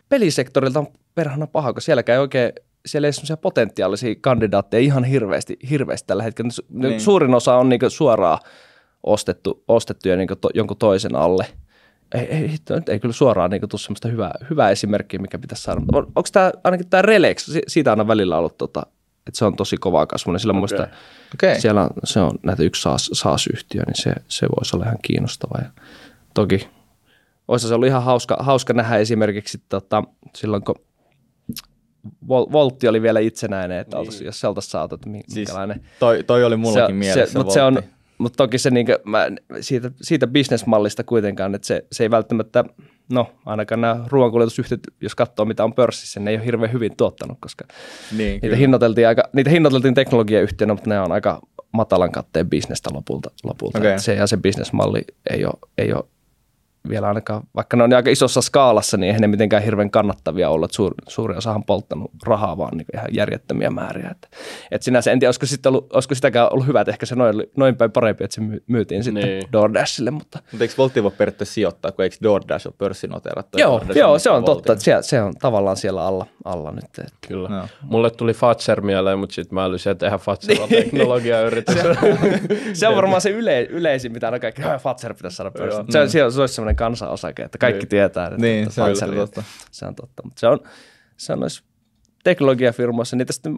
[0.09, 2.51] Pelisektorilta on perhana paha, kun sielläkään ei oikein
[2.85, 6.51] siellä ei ole potentiaalisia kandidaatteja ihan hirveästi, hirveästi tällä hetkellä.
[6.69, 7.01] Niin.
[7.01, 8.39] Suurin osa on niinku suoraan
[9.03, 11.45] ostettu, ostettu ja niinku to, jonkun toisen alle.
[12.13, 15.81] Ei, ei, nyt ei kyllä suoraan niinku tule sellaista hyvää, hyvää esimerkkiä, mikä pitäisi saada.
[15.93, 18.85] On, onko tämä ainakin tämä Relex, siitä on välillä ollut, tota,
[19.27, 20.37] että se on tosi kovaa kasvua.
[20.37, 20.59] Sillä okay.
[20.59, 20.87] muista,
[21.33, 21.59] okay.
[21.59, 25.57] siellä se on näitä yksi SaaS, SaaS-yhtiö, niin se, se voisi olla ihan kiinnostava.
[25.61, 25.69] Ja
[26.33, 26.67] toki
[27.47, 30.03] olisi se ollut ihan hauska, hauska nähdä esimerkiksi tota,
[30.35, 30.75] silloin, kun
[32.27, 34.25] Voltti oli vielä itsenäinen, että niin.
[34.25, 35.77] jos se oltaisiin saatu, että minkälainen.
[35.79, 37.83] Siis toi, toi oli mullakin se, mielessä se, mutta se on,
[38.17, 39.27] mutta toki se niin kuin, mä,
[39.61, 42.63] siitä, siitä bisnesmallista kuitenkaan, että se, se ei välttämättä,
[43.11, 47.37] no ainakaan nämä ruoankuljetusyhtiöt, jos katsoo mitä on pörssissä, ne ei ole hirveän hyvin tuottanut,
[47.39, 47.65] koska
[48.17, 51.41] niin, niitä, hinnoiteltiin aika, niitä hinnoiteltiin teknologiayhtiönä, mutta ne on aika
[51.71, 53.31] matalan katteen bisnestä lopulta.
[53.43, 53.77] lopulta.
[53.77, 53.99] Okay.
[53.99, 56.03] Se ja se bisnesmalli ei ole, ei ole
[56.89, 60.65] vielä ainakaan, vaikka ne on aika isossa skaalassa, niin eihän ne mitenkään hirveän kannattavia olla.
[60.65, 64.09] Että suuri, suuri osahan polttanut rahaa vaan niin ihan järjettömiä määriä.
[64.11, 64.27] Että,
[64.71, 67.43] että sinänsä en tiedä, olisiko, sitten ollut, olisiko sitäkään ollut hyvä, että ehkä se noin,
[67.57, 69.43] noin päin parempi, että se myytiin sitten niin.
[69.53, 70.11] DoorDashille.
[70.11, 73.57] Mutta, mutta eikö Voltti voi periaatteessa sijoittaa, kun eikö DoorDash ole pörssinoteerattu?
[73.57, 76.83] Joo, joo se on totta, että se, se on tavallaan siellä alla, alla nyt.
[76.83, 77.27] Että.
[77.27, 77.49] Kyllä.
[77.49, 77.67] No.
[77.81, 81.75] Mulle tuli Fatser mieleen, mutta sitten mä älysin, että eihän Fatser ole teknologiayritys.
[81.75, 81.95] se,
[82.73, 85.85] se on varmaan se yle, yleisin, mitä aina kaikki, Fatser pitäisi saada pörssiin.
[85.89, 87.89] Se, se, se olisi semmoinen kansanosake, että kaikki niin.
[87.89, 89.43] tietää, että niin, se, on totta.
[89.71, 90.23] se on totta.
[90.23, 90.59] Mutta se on,
[91.17, 91.63] se on noissa
[92.23, 93.57] teknologiafirmoissa, niitä sitten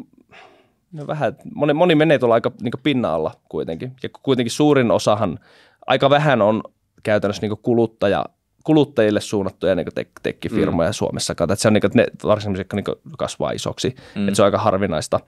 [0.92, 3.92] no vähän, moni, moni menee tuolla aika niin pinnan alla kuitenkin.
[4.04, 5.40] Ja kuitenkin suurin osahan,
[5.86, 6.64] aika vähän on
[7.04, 8.26] käytännössä niin kuluttaja,
[8.64, 10.94] kuluttajille suunnattuja niin tek, tekkifirmoja mm.
[10.94, 11.36] Suomessa.
[11.44, 12.86] Että se on niin kuin, ne varsinkin niin
[13.18, 13.96] kasvaa isoksi.
[14.16, 14.28] Mm.
[14.28, 15.20] Että se on aika harvinaista.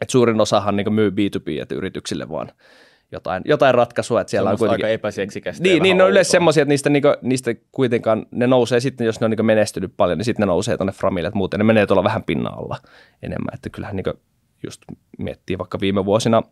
[0.00, 2.52] Että suurin osahan niin myy B2B, että yrityksille vaan–
[3.12, 4.20] jotain, jotain ratkaisua.
[4.20, 4.86] Että siellä on kuitenkin...
[4.86, 5.62] aika epäseksikästä.
[5.62, 9.20] Niin, niin ne on yleensä semmoisia, että niistä, niinku, niistä kuitenkaan ne nousee sitten, jos
[9.20, 11.86] ne on niinku menestynyt paljon, niin sitten ne nousee tuonne framille, että muuten ne menee
[11.86, 12.76] tuolla vähän pinnan alla
[13.22, 13.54] enemmän.
[13.54, 14.12] Että kyllähän niinku
[14.66, 14.82] just
[15.18, 16.42] miettii vaikka viime vuosina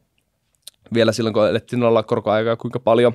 [0.95, 3.13] vielä silloin, kun elettiin olla korkoaikaa, kuinka paljon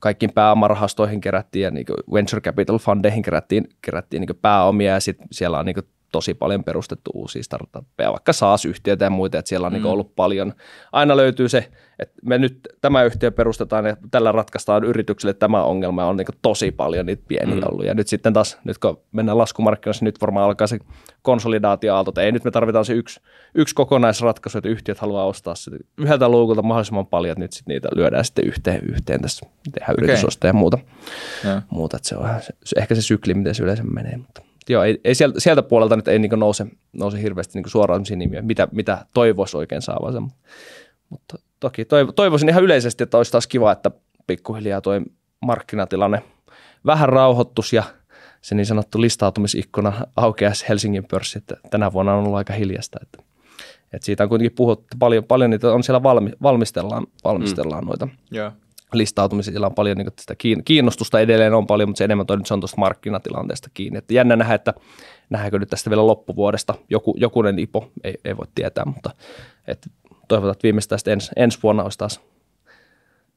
[0.00, 5.58] kaikkiin pääomarahastoihin kerättiin ja niin venture capital fundeihin kerättiin, kerättiin niin pääomia ja sitten siellä
[5.58, 5.76] on niin
[6.12, 9.88] tosi paljon perustettu uusia startuppeja, vaikka SaaS-yhtiöitä ja muita, että siellä on niinku mm.
[9.88, 10.52] niin ollut paljon.
[10.92, 16.04] Aina löytyy se, että me nyt tämä yhtiö perustetaan ja tällä ratkaistaan yritykselle tämä ongelma,
[16.04, 17.62] on niin tosi paljon niitä pieniä mm.
[17.70, 17.84] ollut.
[17.84, 20.78] Ja nyt sitten taas, nyt kun mennään laskumarkkinoissa, niin nyt varmaan alkaa se
[21.22, 23.20] konsolidaatioaalto, että ei nyt me tarvitaan se yksi,
[23.54, 27.88] yksi kokonaisratkaisu, että yhtiöt haluaa ostaa sitä yhdeltä luukulta mahdollisimman paljon, että nyt sitten niitä
[27.94, 30.04] lyödään sitten yhteen, yhteen tässä, tehdään okay.
[30.04, 30.78] yritysosta ja muuta.
[31.44, 31.62] Ja.
[31.70, 32.28] muuta että se on
[32.76, 36.08] ehkä se sykli, miten se yleensä menee, mutta joo, ei, ei sieltä, sieltä, puolelta nyt
[36.08, 40.22] ei niin nouse, nouse hirveästi niin suoraan nimiä, mitä, mitä toivoisi oikein saavansa.
[41.10, 43.90] Mutta toki toivoisin ihan yleisesti, että olisi taas kiva, että
[44.26, 44.92] pikkuhiljaa tuo
[45.40, 46.22] markkinatilanne
[46.86, 47.82] vähän rauhoittus ja
[48.40, 52.98] se niin sanottu listautumisikkuna aukeaisi Helsingin pörssi, että tänä vuonna on ollut aika hiljasta.
[53.02, 53.22] Että,
[53.92, 57.88] että siitä on kuitenkin puhuttu paljon, paljon niitä on siellä valmi, valmistellaan, valmistellaan mm.
[57.88, 58.08] noita.
[58.34, 58.52] Yeah
[58.98, 60.34] listautumisilla on paljon niin sitä
[60.64, 63.98] kiinnostusta edelleen on paljon, mutta se enemmän toi nyt se on tuosta markkinatilanteesta kiinni.
[63.98, 64.74] Että jännä nähdä, että
[65.30, 69.10] nähdäänkö nyt tästä vielä loppuvuodesta joku, jokunen ipo, ei, ei voi tietää, mutta
[69.66, 69.90] että
[70.28, 72.20] toivotaan, että viimeistään ens, ensi vuonna olisi taas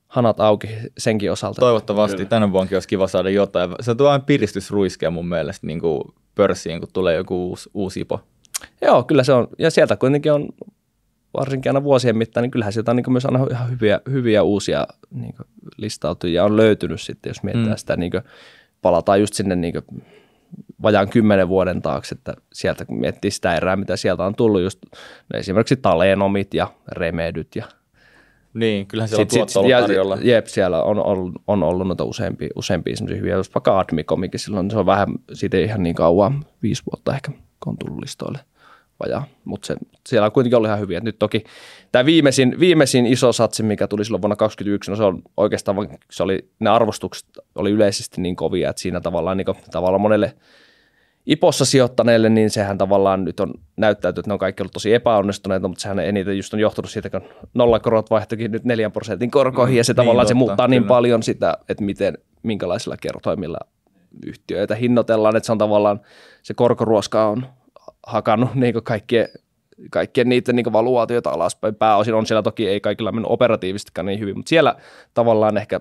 [0.07, 1.59] hanat auki senkin osalta.
[1.59, 2.29] Toivottavasti Kyllä.
[2.29, 3.69] tänä vuonnakin olisi kiva saada jotain.
[3.81, 6.01] Se tuo aina piristysruiskea mun mielestä niin kuin
[6.35, 8.19] pörssiin, kun tulee joku uusi, uusi ipo.
[8.81, 9.47] Joo, kyllä se on.
[9.59, 10.49] Ja sieltä kuitenkin on
[11.37, 14.87] varsinkin aina vuosien mittaan, niin kyllähän sieltä on niin myös aina ihan hyviä, hyviä uusia
[15.11, 15.35] niin
[15.77, 17.77] listautujia on löytynyt sitten, jos mietitään mm.
[17.77, 18.23] sitä, niin kuin,
[18.81, 20.03] palataan just sinne niin kuin,
[20.81, 24.79] vajaan kymmenen vuoden taakse, että sieltä kun miettii sitä erää, mitä sieltä on tullut, just
[25.33, 27.65] no esimerkiksi Talenomit ja Remedyt ja
[28.53, 30.17] niin, kyllähän siellä sit, on sit, ollut tarjolla.
[30.21, 34.71] Jep, siellä on, on, on ollut noita useampia, useampia semmoisia hyviä, just vaikka Admicomikin silloin,
[34.71, 38.39] se on vähän, siitä ihan niin kauan, viisi vuotta ehkä, kun on tullut listoille
[38.99, 39.75] vajaa, mutta
[40.07, 40.99] siellä on kuitenkin ollut ihan hyviä.
[40.99, 41.43] nyt toki
[41.91, 45.77] tämä viimeisin, viimeisin iso satsi, mikä tuli silloin vuonna 2021, no se on oikeastaan,
[46.11, 50.35] se oli, ne arvostukset oli yleisesti niin kovia, että siinä tavallaan, niin kuin, tavallaan monelle
[51.25, 55.67] IPOssa sijoittaneille, niin sehän tavallaan nyt on näyttäytynyt, että ne on kaikki ollut tosi epäonnistuneita,
[55.67, 57.21] mutta sehän eniten just on johtunut siitä, kun
[57.53, 60.81] nollakorot vaihtoikin nyt 4 prosentin korkoihin, ja se mm, tavallaan niin, se muuttaa niin kyllä.
[60.81, 63.57] niin paljon sitä, että miten, minkälaisilla kertoimilla
[64.25, 66.01] yhtiöitä hinnoitellaan, että se on tavallaan,
[66.41, 67.47] se korkoruoska on
[68.07, 69.27] hakannut niin kaikkien,
[69.91, 71.75] kaikkien niiden niin valuaatioita alaspäin.
[71.75, 74.75] Pääosin on siellä toki, ei kaikilla mennyt operatiivistikaan niin hyvin, mutta siellä
[75.13, 75.79] tavallaan ehkä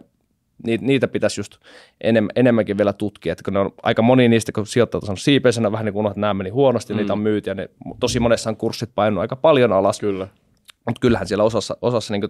[0.66, 1.56] niitä, niitä pitäisi just
[2.00, 5.72] enem, enemmänkin vielä tutkia, että kun ne on aika moni niistä, kun sijoittajat on siipeisenä
[5.72, 6.96] vähän niin kuin että nämä meni huonosti, mm.
[6.96, 7.68] niitä on myyty ja ne,
[8.00, 10.00] tosi monessa on kurssit painunut aika paljon alas.
[10.00, 10.28] Kyllä.
[10.86, 12.22] Mutta kyllähän siellä osassa, osassa niin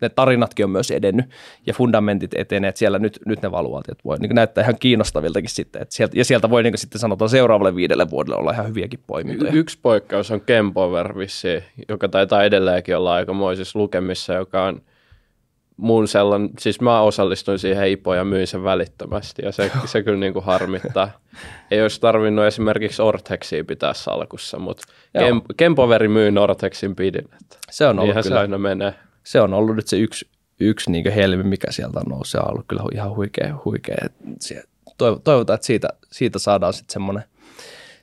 [0.00, 1.26] ne tarinatkin on myös edennyt
[1.66, 5.82] ja fundamentit etenee, että siellä nyt, nyt ne valuaatiot voi niin näyttää ihan kiinnostaviltakin sitten.
[5.82, 9.52] Että sieltä, ja sieltä voi niin sitten sanotaan seuraavalle viidelle vuodelle olla ihan hyviäkin poimintoja.
[9.52, 14.80] Y- yksi poikkeus on Kempover vissi, joka taitaa edelleenkin olla aikamoisissa lukemissa, joka on–
[15.76, 20.18] mun sellainen, siis mä osallistuin siihen IPOon ja myin sen välittömästi ja se, se kyllä
[20.18, 21.10] niin kuin harmittaa.
[21.70, 24.82] Ei olisi tarvinnut esimerkiksi Ortexia pitää salkussa, mutta
[25.18, 27.28] Kem, Kempoveri myy Ortexin pidin.
[27.70, 28.94] Se on ollut kyllä, se aina menee.
[29.24, 30.28] Se on ollut nyt se yksi,
[30.60, 32.30] yksi niin helmi, mikä sieltä on noussut.
[32.30, 33.58] Se on ollut kyllä ihan huikea.
[33.64, 34.06] huikea.
[34.98, 37.24] Toivotaan, että siitä, siitä saadaan sitten semmoinen–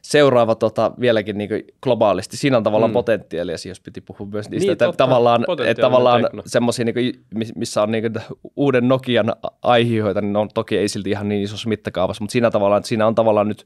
[0.04, 1.49] seuraava tota, vieläkin niin
[1.82, 2.38] globaalisti.
[2.38, 2.93] Siinä on tavallaan mm.
[2.93, 7.26] potentiaalia, jos piti puhua myös niistä, niin, että totta, tavallaan, että tavallaan semmoisia, niin
[7.56, 8.14] missä on niin
[8.56, 12.51] uuden Nokian aiheita, niin ne on toki ei silti ihan niin isossa mittakaavassa, mutta siinä,
[12.51, 13.66] tavallaan, että siinä on tavallaan nyt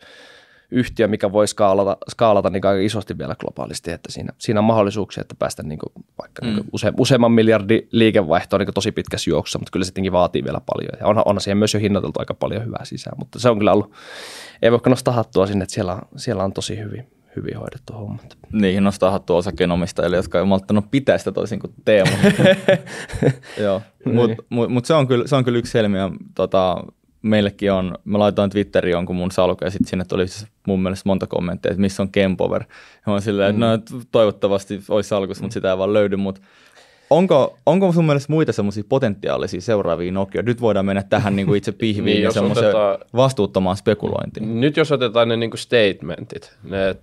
[0.71, 5.21] yhtiö, mikä voi skaalata, skaalata niin aika isosti vielä globaalisti, että siinä, siinä on mahdollisuuksia,
[5.21, 6.47] että päästä niin kuin, vaikka mm.
[6.47, 10.43] niin kuin use, useamman miljardin liikevaihtoon niin tosi pitkässä juoksussa, mutta kyllä se tietenkin vaatii
[10.43, 10.99] vielä paljon.
[10.99, 13.73] Ja onhan, onhan siihen myös jo hinnoiteltu aika paljon hyvää sisään, mutta se on kyllä
[13.73, 13.91] ollut,
[14.61, 18.37] ei voi nostaa hattua sinne, että siellä, siellä on tosi hyvin, hyvin hoidettu hommat.
[18.51, 22.11] Niihin nostaa hattua osakkeenomistajille, jotka ei malttanut pitää sitä toisin kuin Teemu.
[23.63, 24.37] Joo, mutta niin.
[24.49, 26.09] mut, mut se, on kyllä, se on kyllä yksi helmiö.
[26.35, 26.83] Tota,
[27.27, 31.09] meillekin on, mä laitoin Twitteriin jonkun mun salku ja sitten sinne tuli siis mun mielestä
[31.09, 32.63] monta kommenttia, että missä on Kempover.
[33.05, 33.95] Ja mä silleen, että mm.
[33.95, 36.41] no toivottavasti olisi salkussa, mutta sitä ei vaan löydy, mutta
[37.09, 40.41] Onko, onko sun mielestä muita semmoisia potentiaalisia seuraavia Nokia?
[40.41, 44.61] Nyt voidaan mennä tähän niin kuin itse pihviin niin, ja semmoiseen otetaan, vastuuttomaan spekulointiin.
[44.61, 46.95] Nyt jos otetaan ne niin kuin statementit, ne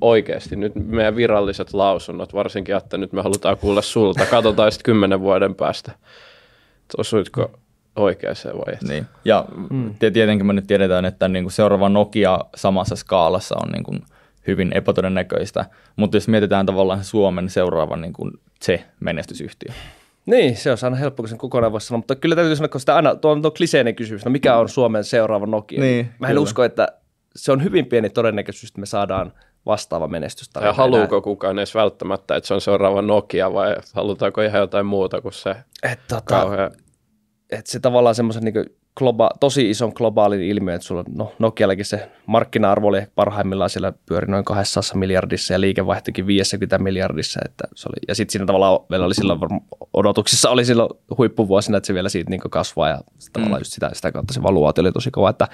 [0.00, 5.20] oikeasti nyt meidän viralliset lausunnot, varsinkin, että nyt me halutaan kuulla sulta, katsotaan sitten kymmenen
[5.20, 5.92] vuoden päästä,
[6.98, 7.50] osuitko
[7.96, 8.82] oikeaan vai et.
[8.82, 9.06] Niin.
[9.24, 9.94] Ja mm.
[9.98, 14.02] tietenkin me nyt tiedetään, että niin kuin seuraava Nokia samassa skaalassa on niin kuin
[14.46, 15.64] hyvin epätodennäköistä,
[15.96, 19.72] mutta jos mietitään tavallaan Suomen seuraava niin kuin se menestysyhtiö.
[20.26, 22.80] Niin, se on aina helppo, kun sen kokonaan voisi sanoa, mutta kyllä täytyy sanoa, kun
[22.80, 25.80] sitä aina, tuo on tuo kliseinen kysymys, no mikä on Suomen seuraava Nokia?
[25.80, 26.40] Niin, Mä en kyllä.
[26.40, 26.88] usko, että
[27.36, 29.32] se on hyvin pieni todennäköisyys, että me saadaan
[29.66, 30.50] vastaava menestys.
[30.60, 31.20] Ja haluuko enää.
[31.20, 35.56] kukaan edes välttämättä, että se on seuraava Nokia vai halutaanko ihan jotain muuta kuin se
[35.82, 36.70] et, tota, kauhean...
[37.50, 38.54] että se tavallaan semmoisen niin
[39.00, 44.26] globa- tosi ison globaalin ilmiö, että sulla no, Nokiallakin se markkina-arvo oli parhaimmillaan siellä pyöri
[44.26, 47.40] noin 200 miljardissa ja liikevaihtokin 50 miljardissa.
[47.44, 49.40] Että se oli, ja sitten siinä tavallaan vielä oli silloin
[49.92, 53.00] odotuksissa oli silloin huippuvuosina, että se vielä siitä niin kasvaa ja
[53.38, 53.58] mm.
[53.58, 55.48] just sitä, sitä kautta se valuaatio oli tosi kova, että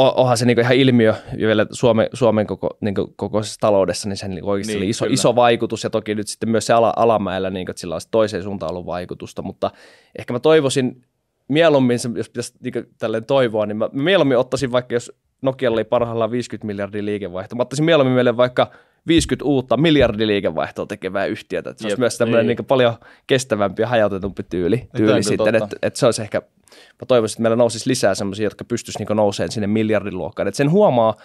[0.00, 4.30] onhan se niin ihan ilmiö ja vielä Suomen, Suomen koko, niin kokoisessa taloudessa, niin sen
[4.30, 7.50] niin oikeasti niin, oli iso, iso vaikutus ja toki nyt sitten myös se ala, alamäellä,
[7.50, 9.70] niin kuin, että sillä olisi toiseen suuntaan ollut vaikutusta, mutta
[10.18, 11.02] ehkä mä toivoisin
[11.48, 16.30] mieluummin, jos pitäisi niin tälleen toivoa, niin mä mieluummin ottaisin vaikka, jos Nokialla oli parhaillaan
[16.30, 18.70] 50 miljardia liikevaihtoa, mä ottaisin mieluummin meille vaikka
[19.10, 21.70] 50 uutta miljardiliikevaihtoa tekevää yhtiötä.
[21.70, 22.56] Että se Jep, olisi myös tämmöinen niin.
[22.56, 22.94] niin paljon
[23.26, 25.54] kestävämpi ja hajautetumpi tyyli, tyyli sitten.
[25.54, 26.42] Että, että se olisi ehkä,
[26.72, 30.48] mä toivoisin, että meillä nousisi lisää semmoisia, jotka pystyisivät niin nousemaan sinne miljardin luokkaan.
[30.48, 31.16] Että sen huomaa,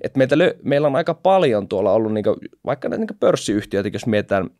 [0.00, 4.06] että meitä, meillä on aika paljon tuolla ollut niin kuin, vaikka näitä niin pörssiyhtiöitä, jos
[4.06, 4.50] mietitään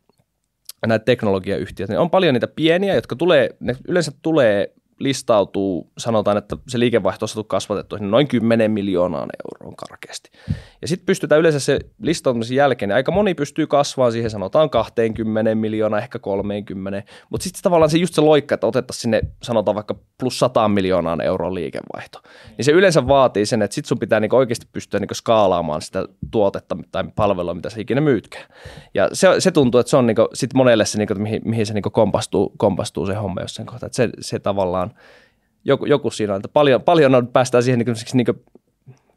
[0.87, 4.73] näitä teknologiayhtiöitä, niin on paljon niitä pieniä, jotka tulee, ne yleensä tulee
[5.03, 10.29] listautuu, sanotaan, että se liikevaihto on saatu kasvatettua noin 10 miljoonaan euroon karkeasti.
[10.81, 15.55] Ja sitten pystytään yleensä se listautumisen jälkeen, niin aika moni pystyy kasvamaan siihen, sanotaan 20
[15.55, 19.95] miljoonaa, ehkä 30, mutta sitten tavallaan se just se loikka, että otettaisiin sinne, sanotaan vaikka
[20.19, 22.19] plus 100 miljoonaan euroon liikevaihto.
[22.57, 26.05] Niin se yleensä vaatii sen, että sitten sun pitää niinku oikeasti pystyä niinku skaalaamaan sitä
[26.31, 28.45] tuotetta tai palvelua, mitä sä ikinä myytkään.
[28.93, 31.73] Ja se, se tuntuu, että se on niinku, sit monelle se, niinku, mihin, mihin se
[31.73, 33.87] niinku kompastuu, kompastuu se homma jossain kohtaa.
[33.87, 34.92] Että se, se tavallaan
[35.65, 38.43] joku, joku siinä on, että paljon, paljon on, päästään siihen niin niin kuin,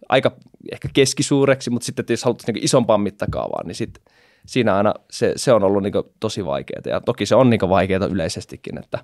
[0.09, 0.33] aika
[0.73, 4.03] ehkä keskisuureksi, mutta sitten jos haluttaisiin niin isompaan mittakaavaan, niin sitten
[4.47, 6.83] siinä aina se, se on ollut niin tosi vaikeaa.
[6.87, 8.99] Ja toki se on niin vaikeaa yleisestikin, että,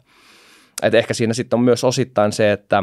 [0.82, 2.82] että ehkä siinä sitten on myös osittain se, että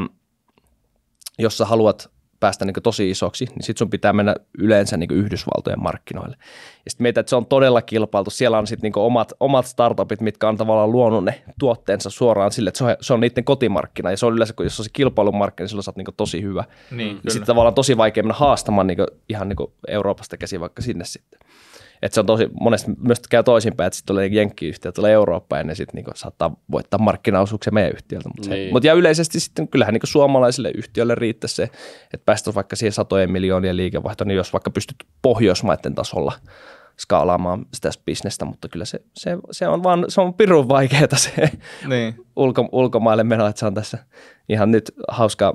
[1.39, 5.83] jos sä haluat päästä niin tosi isoksi, niin sitten sun pitää mennä yleensä niin Yhdysvaltojen
[5.83, 6.35] markkinoille.
[6.85, 8.29] Ja sitten meitä, että se on todella kilpailtu.
[8.29, 12.67] Siellä on sitten niin omat, omat startupit, mitkä on tavallaan luonut ne tuotteensa suoraan sille,
[12.67, 14.11] että se on, se on niiden kotimarkkina.
[14.11, 16.41] Ja se on yleensä, kun jos on se kilpailumarkkina, niin silloin sä oot niin tosi
[16.41, 16.63] hyvä.
[16.91, 18.97] Niin, niin sitten tavallaan tosi vaikea mennä haastamaan niin
[19.29, 21.39] ihan niin Euroopasta käsin vaikka sinne sitten.
[22.01, 25.63] Että se on tosi, monesti myös käy toisinpäin, että sitten tulee jenkkiyhtiö, tulee Eurooppaan ja
[25.63, 28.29] ne sitten niinku saattaa voittaa markkinaosuuksia meidän yhtiöltä.
[28.37, 28.73] Mutta niin.
[28.73, 31.63] mut ja yleisesti sitten kyllähän niinku suomalaisille yhtiöille riittäisi se,
[32.03, 36.33] että päästäisiin vaikka siihen satojen miljoonien liikevaihtoon, niin jos vaikka pystyt Pohjoismaiden tasolla
[36.99, 41.51] skaalaamaan sitä bisnestä, mutta kyllä se, se, se on vaan, se on pirun vaikeaa se
[41.87, 42.15] niin.
[42.35, 43.97] ulko, ulkomaille meno, että se on tässä
[44.49, 45.53] ihan nyt hauskaa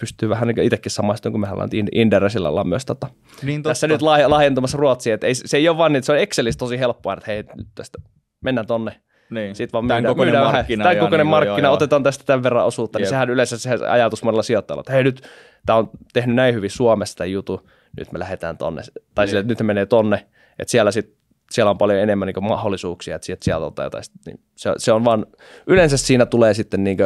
[0.00, 3.06] pystyy vähän niin itsekin samaistumaan, kun mehän ollaan Inderesillä ollaan myös tota,
[3.42, 5.14] niin tässä nyt laajentumassa Ruotsiin.
[5.14, 7.44] Että ei, se ei ole vaan niin, että se on Excelissä tosi helppoa, että hei,
[7.56, 7.98] nyt tästä
[8.40, 9.00] mennään tonne.
[9.30, 9.54] Niin.
[9.54, 10.84] Sitten vaan myydään, kokoinen myydään markkina.
[10.84, 12.98] Tämän kokoinen niin, markkina, joo, otetaan tästä tämän verran osuutta.
[12.98, 15.28] Niin sehän yleensä se ajatus monella sijoittajalla, että hei nyt,
[15.66, 17.68] tämä on tehnyt näin hyvin Suomessa tämä jutu,
[17.98, 18.82] nyt me lähdetään tonne.
[19.14, 19.30] Tai niin.
[19.30, 20.26] sille, että nyt me menee tonne,
[20.58, 24.04] että siellä sitten siellä on paljon enemmän niin mahdollisuuksia, että sieltä, sieltä ottaa jotain.
[24.26, 25.26] Niin se, se, on vaan,
[25.66, 26.98] yleensä siinä tulee sitten niin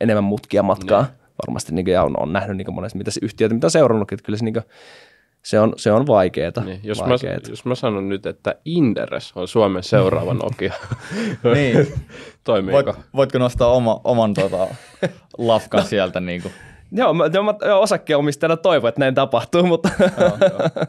[0.00, 1.02] enemmän mutkia matkaa.
[1.02, 3.70] Niin varmasti niin kuin, ja on, on nähnyt niin monesti mitä se yhtiöitä, mitä on
[3.70, 4.64] seurannut, että kyllä se, niin kuin,
[5.42, 6.64] se on, se on vaikeaa.
[6.64, 7.48] Niin, jos, vaikeeta.
[7.48, 10.74] Mä, jos mä sanon nyt, että Inderes on Suomen seuraava Nokia,
[11.54, 11.88] niin.
[12.44, 12.92] toimiiko?
[12.92, 14.66] Voit, voitko nostaa oma, oman tota,
[15.38, 16.20] lafkan sieltä?
[16.20, 16.54] Niin kuin?
[16.92, 20.86] Joo, mä, mä osakkeenomistajana toivon, että näin tapahtuu, mutta, joo, joo.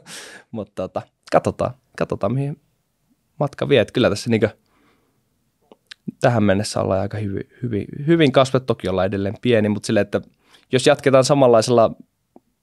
[0.52, 2.62] mutta tota, katsotaan, katsotaan, mihin
[3.40, 3.82] matka vie.
[3.82, 4.52] Että kyllä tässä niin kuin,
[6.22, 10.22] tähän mennessä ollaan aika hyvin, hyvin, hyvin kasvettu, toki ollaan edelleen pieni, mutta sille, että
[10.72, 11.96] jos jatketaan samanlaisella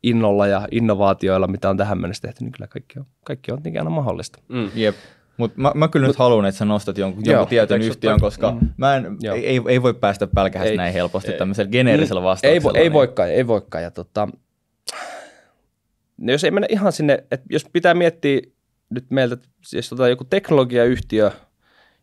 [0.02, 3.90] innolla ja innovaatioilla, mitä on tähän mennessä tehty, niin kyllä kaikki on, kaikki on aina
[3.90, 4.38] mahdollista.
[4.48, 4.70] Mm.
[4.74, 4.96] Jep.
[5.36, 8.68] Mutta mä, mä kyllä nyt haluan, että sä nostat jonkun, jonkun tietyn yhtiön, koska mm.
[8.76, 12.24] mä en, ei, ei, voi päästä pälkähästä näin helposti ei, tämmöisellä geneerisellä mm.
[12.24, 12.78] vastauksella.
[12.78, 13.84] Ei, ei voikaan, ei voikaan.
[13.84, 14.28] Ja tota,
[16.18, 18.40] jos ei mennä ihan sinne, että jos pitää miettiä
[18.90, 19.36] nyt meiltä,
[19.72, 21.30] jos tota joku teknologiayhtiö–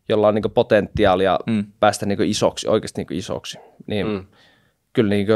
[0.08, 1.64] jolla on niin potentiaalia mm.
[1.80, 3.58] päästä niin isoksi, oikeasti niin isoksi.
[3.86, 4.26] Niin mm.
[4.92, 5.26] Kyllä niin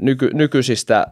[0.00, 1.06] nyky, nykyisistä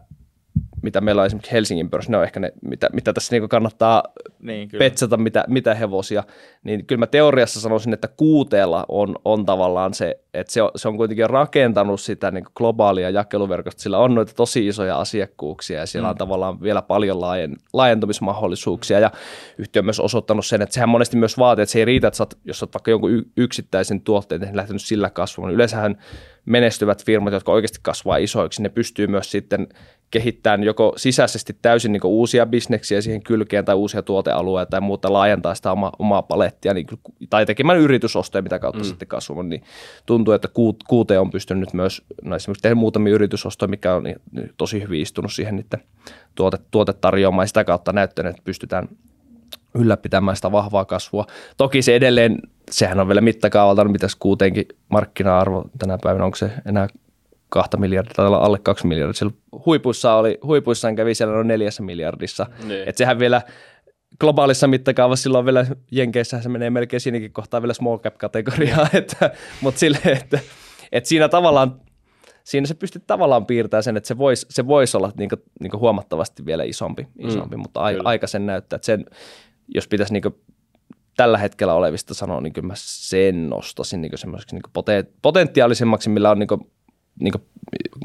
[0.84, 4.02] mitä meillä on esimerkiksi Helsingin pörssissä, ne on ehkä ne, mitä, mitä tässä niin kannattaa
[4.42, 6.24] niin, petsata, mitä, mitä hevosia,
[6.64, 10.88] niin kyllä mä teoriassa sanoisin, että kuuteella on, on tavallaan se, että se on, se
[10.88, 16.06] on kuitenkin rakentanut sitä niin globaalia jakeluverkosta, sillä on noita tosi isoja asiakkuuksia ja siellä
[16.06, 16.10] mm.
[16.10, 19.00] on tavallaan vielä paljon laajen, laajentumismahdollisuuksia.
[19.00, 19.10] Ja
[19.58, 22.16] yhtiö on myös osoittanut sen, että sehän monesti myös vaatii, että se ei riitä, että
[22.16, 25.96] sä oot, jos olet vaikka jonkun yksittäisen tuotteen lähtenyt sillä kasvamaan, yleensähän
[26.44, 29.68] menestyvät firmat, jotka oikeasti kasvaa isoiksi, ne pystyy myös sitten
[30.10, 35.54] kehittämään joko sisäisesti täysin niin uusia bisneksiä siihen kylkeen tai uusia tuotealueita tai muuta laajentaa
[35.54, 36.86] sitä oma, omaa palettia niin,
[37.30, 38.84] tai tekemään yritysostoja, mitä kautta mm.
[38.84, 39.62] sitten kasvamaan, niin
[40.06, 40.48] tuntuu, että
[40.92, 44.16] QT on pystynyt myös no esimerkiksi tehdä muutamia yritysostoja, mikä on niin,
[44.56, 45.82] tosi hyvin istunut siihen niiden
[46.34, 48.88] tuote, tuotetarjoamaan ja sitä kautta näyttänyt, että pystytään
[49.74, 51.26] ylläpitämään sitä vahvaa kasvua.
[51.56, 52.38] Toki se edelleen,
[52.70, 56.88] sehän on vielä mittakaavalta, mitä kuutenkin markkina-arvo tänä päivänä, onko se enää
[57.48, 59.12] kahta miljardia tai alle kaksi miljardia.
[59.12, 62.46] Siellä huipuissa oli, huipuissaan kävi siellä noin neljässä miljardissa.
[62.64, 62.88] Niin.
[62.88, 63.42] Et sehän vielä
[64.20, 69.30] globaalissa mittakaavassa silloin vielä Jenkeissä se menee melkein siinäkin kohtaa vielä small cap kategoriaa, että,
[69.60, 70.38] mutta sille, että,
[70.92, 71.80] että siinä tavallaan
[72.44, 75.70] siinä se pystyy tavallaan piirtämään sen, että se voisi se vois olla niin kuin, niin
[75.70, 79.04] kuin huomattavasti vielä isompi, isompi mm, mutta a, aika sen näyttää, että sen,
[79.74, 80.34] jos pitäisi niin kuin
[81.16, 86.38] tällä hetkellä olevista sanoa, niin kyllä mä sen nostaisin niin semmoiseksi niin potentiaalisemmaksi, millä on
[86.38, 86.60] niin kuin
[87.20, 87.42] niin kuin,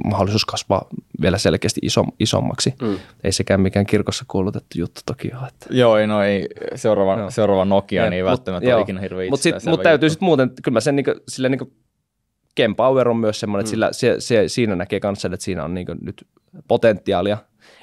[0.06, 0.88] mahdollisuus kasvaa
[1.22, 2.74] vielä selkeästi iso, isommaksi.
[2.82, 3.00] Mm.
[3.24, 5.48] Ei sekään mikään kirkossa kuulutettu juttu toki ole.
[5.48, 5.66] Että.
[5.70, 7.30] Joo, ei, no ei seuraava, joo.
[7.30, 10.80] seuraava Nokia, ja, niin välttämättä ole ikinä hirveän Mutta mut täytyy sitten muuten, kyllä mä
[10.80, 11.74] sen niin kuin, sillä niin kuin
[12.56, 13.72] Ken Power on myös semmoinen, että mm.
[13.72, 16.28] sillä, se, se, siinä näkee kanssa, että siinä on niin nyt
[16.68, 17.38] potentiaalia.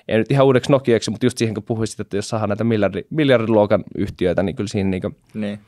[0.08, 3.04] Ei nyt ihan uudeksi Nokiaksi, mutta just siihen kun puhuisit, että jos saadaan näitä miljardi,
[3.10, 5.60] miljardiluokan yhtiöitä, niin kyllä siinä niin kuin, niin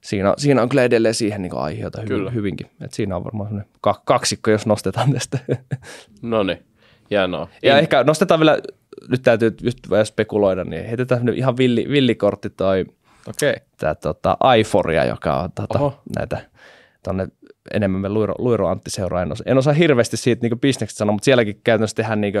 [0.00, 2.66] siinä, siinä on kyllä edelleen siihen niin aiheita hyvin, hyvinkin.
[2.80, 3.64] Et siinä on varmaan
[4.04, 5.38] kaksikko, jos nostetaan tästä.
[6.22, 6.58] No niin,
[7.10, 7.48] hienoa.
[7.62, 7.78] Ja In...
[7.78, 8.58] ehkä nostetaan vielä,
[9.08, 12.86] nyt täytyy just vähän spekuloida, niin heitetään ihan villi, villikortti toi
[13.26, 13.54] okay.
[13.76, 16.40] tämä tota, Aiforia, joka on tota, näitä
[17.02, 17.28] tonne
[17.74, 19.22] enemmän me Luiro, Luiro Antti seuraa.
[19.22, 22.34] En osaa, en osaa hirveästi siitä niin bisneksestä sanoa, mutta sielläkin käytännössä tehdään niin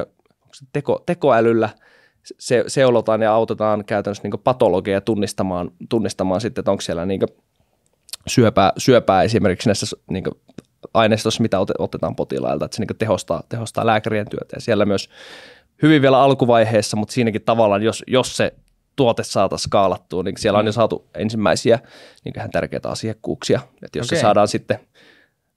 [0.72, 1.70] teko, tekoälyllä–
[2.38, 7.20] se, seulotaan ja autetaan käytännössä niin patologeja tunnistamaan, tunnistamaan sitten, että onko siellä niin
[8.26, 10.24] syöpää, syöpää esimerkiksi näissä niin
[10.94, 14.56] aineistossa, mitä otetaan potilailta, että se niin tehostaa, tehostaa lääkärien työtä.
[14.56, 15.10] Ja siellä myös
[15.82, 18.54] hyvin vielä alkuvaiheessa, mutta siinäkin tavallaan, jos, jos se
[18.96, 21.78] tuote saataisiin skaalattua, niin siellä on jo saatu ensimmäisiä
[22.24, 23.60] niin tärkeitä asiakkuuksia.
[23.82, 24.18] Että jos okay.
[24.18, 24.80] se saadaan sitten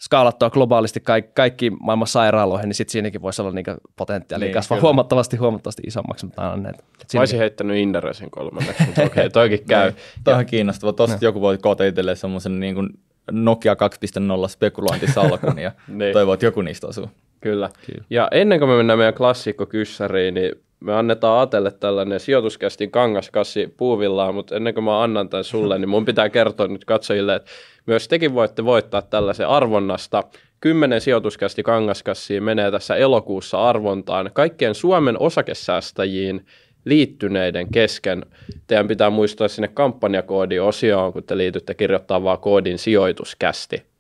[0.02, 4.78] skaalattua globaalisti kaikki, kaikki maailman sairaaloihin, niin sitten siinäkin voisi olla niinku potentiaalia niin, kasvaa
[4.78, 4.88] kyllä.
[4.88, 6.26] huomattavasti, huomattavasti isommaksi.
[6.26, 6.84] Mutta aina näitä.
[7.14, 9.94] Mä olisin heittänyt Inderesin kolmanneksi, mutta okei, okay, toikin käy.
[10.24, 10.94] Tämä on kiinnostava.
[10.94, 12.90] Tuosta joku voi koota itselleen semmoisen niin kuin
[13.32, 16.14] Nokia 2.0 spekulointisalkun ja niin.
[16.14, 17.10] toivoo, että joku niistä osuu.
[17.42, 17.70] Kyllä.
[17.86, 18.04] Kyllä.
[18.10, 20.52] Ja ennen kuin me mennään meidän klassikkokyssäriin, niin
[20.82, 25.90] me annetaan Atelle tällainen sijoituskästin kangaskassi puuvillaan, mutta ennen kuin mä annan tämän sulle, niin
[25.90, 27.52] mun pitää kertoa nyt katsojille, että
[27.86, 30.24] myös tekin voitte voittaa tällaisen arvonnasta.
[30.62, 36.46] Kymmenen sijoituskästi kangaskassia menee tässä elokuussa arvontaan kaikkien Suomen osakesäästäjiin
[36.86, 38.26] liittyneiden kesken.
[38.68, 43.91] Teidän pitää muistaa sinne kampanjakoodi-osioon, kun te liitytte kirjoittaa vaan koodin sijoituskästi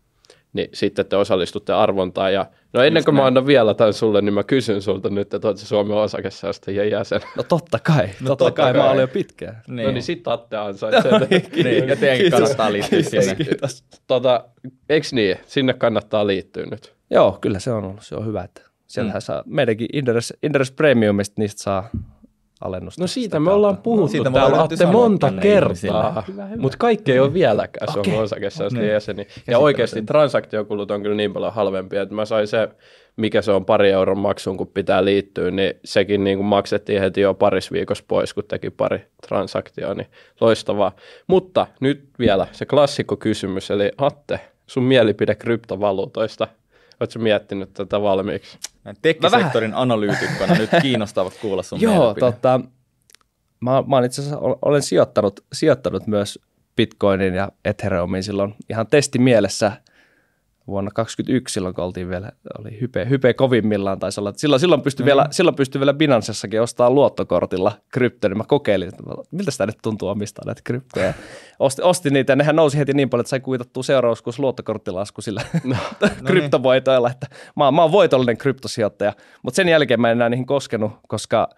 [0.53, 2.33] niin sitten te osallistutte arvontaan.
[2.33, 5.47] Ja, no ennen kuin mä annan vielä tämän sulle, niin mä kysyn sulta nyt, että
[5.47, 7.21] olet Suomen osakesäästäjien jäsen.
[7.37, 9.61] No totta kai, no, totta, totta kai, kai, mä olen jo pitkään.
[9.67, 9.85] Niin.
[9.85, 11.19] No niin sit Atte ansaitsee.
[11.29, 13.35] niin, niin, ja teidänkin kannattaa liittyä sinne.
[13.35, 13.83] Kiitos.
[14.07, 14.45] Tota,
[14.89, 16.93] eiks niin, sinne kannattaa liittyä nyt.
[17.09, 19.25] Joo, kyllä se on ollut, se on hyvä, että sieltähän mm.
[19.25, 21.89] saa meidänkin Inderes, Inderes Premiumista, niistä saa
[22.61, 23.03] alennusta.
[23.03, 26.23] No siitä me ollaan puhuttu siitä täällä Atte monta kertaa,
[26.57, 28.03] mutta kaikki ei ole vieläkään okay.
[28.03, 28.93] Suomen osakesäästöjen niin.
[28.93, 29.27] jäseni.
[29.47, 32.69] Ja oikeasti transaktiokulut on kyllä niin paljon halvempia, että mä sain se,
[33.15, 37.21] mikä se on pari euron maksuun, kun pitää liittyä, niin sekin niin kuin maksettiin heti
[37.21, 40.07] jo paris viikossa pois, kun teki pari transaktioa, niin
[40.41, 40.91] loistavaa.
[41.27, 46.47] Mutta nyt vielä se klassikko kysymys, eli Atte, sun mielipide kryptovaluutoista–
[47.01, 48.57] Oletko miettinyt tätä valmiiksi?
[49.01, 52.59] Tekkisektorin analyytikkona nyt kiinnostavat kuulla sun Joo, tota,
[53.59, 56.39] mä, mä itse asiassa olen sijoittanut, sijoittanut myös
[56.75, 59.71] Bitcoinin ja Ethereumiin silloin ihan testimielessä–
[60.71, 64.33] vuonna 2021 silloin, kun oltiin vielä, oli hype, hype kovimmillaan taisi olla.
[64.35, 65.05] Silloin, silloin pystyi, mm.
[65.05, 69.77] vielä, silloin pystyi vielä Binanssessakin ostaa luottokortilla kryptoja, niin mä kokeilin, että miltä sitä nyt
[69.83, 71.13] tuntuu omistaa näitä kryptoja.
[71.59, 75.41] Ostin, ostin niitä ja nehän nousi heti niin paljon, että sai kuitattua seurauskuus luottokorttilasku sillä
[75.63, 75.75] no,
[76.25, 79.13] kryptovoitoilla, että mä, mä oon voitollinen kryptosijoittaja,
[79.43, 81.49] mutta sen jälkeen mä en enää niihin koskenut, koska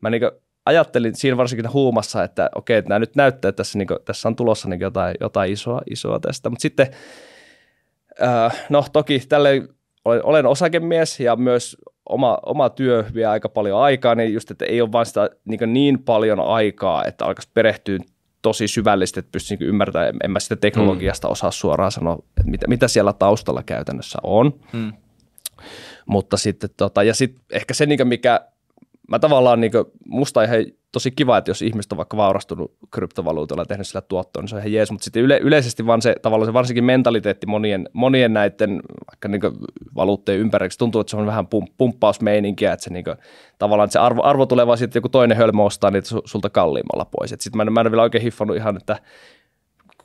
[0.00, 0.30] mä niinku
[0.68, 4.36] ajattelin siinä varsinkin huumassa, että okei, että nämä nyt näyttää, että tässä, niinku, tässä on
[4.36, 6.86] tulossa niinku jotain, jotain isoa, isoa tästä, mutta sitten
[8.68, 9.68] no toki tälle
[10.04, 11.76] olen, osakemies ja myös
[12.08, 15.72] oma, oma työ vie aika paljon aikaa, niin just, että ei ole vain sitä niin,
[15.72, 17.98] niin paljon aikaa, että alkaisi perehtyä
[18.42, 21.32] tosi syvällisesti, että pystyisi niin ymmärtämään, en mä sitä teknologiasta mm.
[21.32, 24.60] osaa suoraan sanoa, että mitä, mitä siellä taustalla käytännössä on.
[24.72, 24.92] Mm.
[26.06, 28.40] Mutta sitten, tota, ja sitten ehkä se, niin mikä
[29.08, 33.62] mä tavallaan, niin kuin, musta ihan tosi kiva, että jos ihmiset on vaikka vaurastunut kryptovaluutalla
[33.62, 36.14] ja tehnyt sillä tuottoa, niin se on ihan jees, mutta sitten yle, yleisesti vaan se
[36.22, 39.40] tavallaan se varsinkin mentaliteetti monien, monien näiden vaikka niin
[39.96, 43.16] valuutteen ympäriksi tuntuu, että se on vähän pump, pumppausmeininkiä, että se niin kuin,
[43.58, 47.04] tavallaan että se arvo, arvo tulee vaan sitten joku toinen hölmö ostaa niitä sulta kalliimmalla
[47.04, 47.30] pois.
[47.30, 48.96] Sitten mä, en, mä en vielä oikein hiffannut ihan, että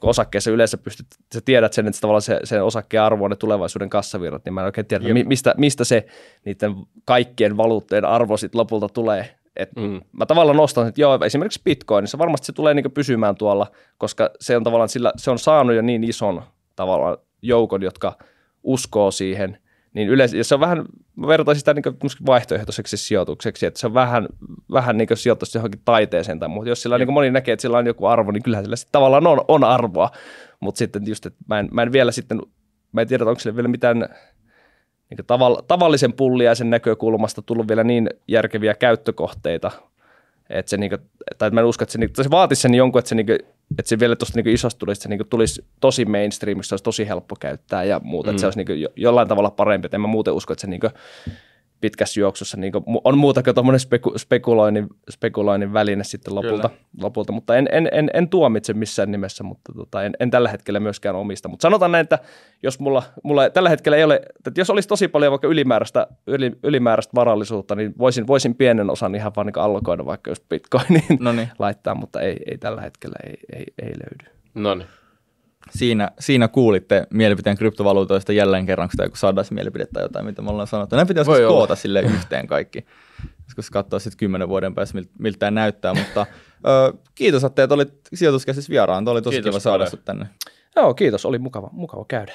[0.01, 3.89] osakkeessa yleensä pystyt, sä tiedät sen, että tavallaan se, se osakkeen arvo on ne tulevaisuuden
[3.89, 6.05] kassavirrat, niin mä en oikein tiedä, mistä, mistä se
[6.45, 6.75] niiden
[7.05, 9.35] kaikkien valuutteen arvo sitten lopulta tulee.
[9.55, 10.01] Et mm.
[10.11, 14.57] Mä tavallaan nostan, että joo, esimerkiksi Bitcoinissa varmasti se tulee niinku pysymään tuolla, koska se
[14.57, 16.41] on tavallaan sillä, se on saanut jo niin ison
[16.75, 18.17] tavallaan joukon, jotka
[18.63, 19.57] uskoo siihen,
[19.93, 20.85] niin yleensä, ja se on vähän,
[21.15, 21.83] mä vertaisin sitä niin
[22.25, 24.27] vaihtoehtoiseksi sijoitukseksi, että se on vähän,
[24.71, 26.69] vähän niin sijoitus johonkin taiteeseen tai muuta.
[26.69, 29.27] Jos sillä niin moni näkee, että sillä on joku arvo, niin kyllähän sillä sitten tavallaan
[29.27, 30.11] on, on arvoa,
[30.59, 32.41] mutta sitten just, että mä en, mä en vielä sitten,
[32.91, 34.09] mä en tiedä, onko sillä vielä mitään
[35.17, 39.71] niin tavall, tavallisen pulliaisen näkökulmasta tullut vielä niin järkeviä käyttökohteita,
[40.49, 40.97] että se, niinku,
[41.37, 43.33] tai mä en usko, että se, niinku, se vaatisi sen jonkun, että se, niinku,
[43.79, 46.83] että se vielä tuosta niinku isosta tulisi, että se niinku tulisi tosi mainstreamiksi, se olisi
[46.83, 48.31] tosi helppo käyttää ja muuta, mm.
[48.31, 50.89] että se olisi niinku jollain tavalla parempi, että en mä muuten usko, että se niinku,
[51.83, 56.69] pitkässä juoksussa niin kuin, on muuta kuin tuommoinen speku, spekuloinnin, spekuloinnin väline sitten lopulta,
[57.01, 57.33] lopulta.
[57.33, 61.15] mutta en, en, en, en, tuomitse missään nimessä, mutta tota, en, en, tällä hetkellä myöskään
[61.15, 61.49] omista.
[61.49, 62.19] Mutta sanotaan näin, että
[62.63, 66.51] jos mulla, mulla tällä hetkellä ei ole, että jos olisi tosi paljon vaikka ylimääräistä, yli,
[66.63, 71.51] ylimääräistä varallisuutta, niin voisin, voisin pienen osan ihan vaan niin allokoida vaikka just bitcoiniin Noniin.
[71.59, 74.37] laittaa, mutta ei, ei tällä hetkellä ei, ei, ei löydy.
[74.53, 74.87] No niin
[75.69, 80.67] siinä, siinä kuulitte mielipiteen kryptovaluutoista jälleen kerran, kun saadaan mielipide tai jotain, mitä me ollaan
[80.67, 80.95] sanottu.
[80.95, 82.85] Näin pitäisi koota sille yhteen kaikki.
[83.43, 85.93] Joskus katsoa sitten kymmenen vuoden päästä, miltä tämä näyttää.
[85.93, 86.25] Mutta
[86.67, 89.05] ö, kiitos, että olit sijoituskäsissä vieraan.
[89.05, 90.25] Tuo oli tosi kiitos kiva saada sinut tänne.
[90.75, 91.25] Joo, kiitos.
[91.25, 92.33] Oli mukava, mukava käydä.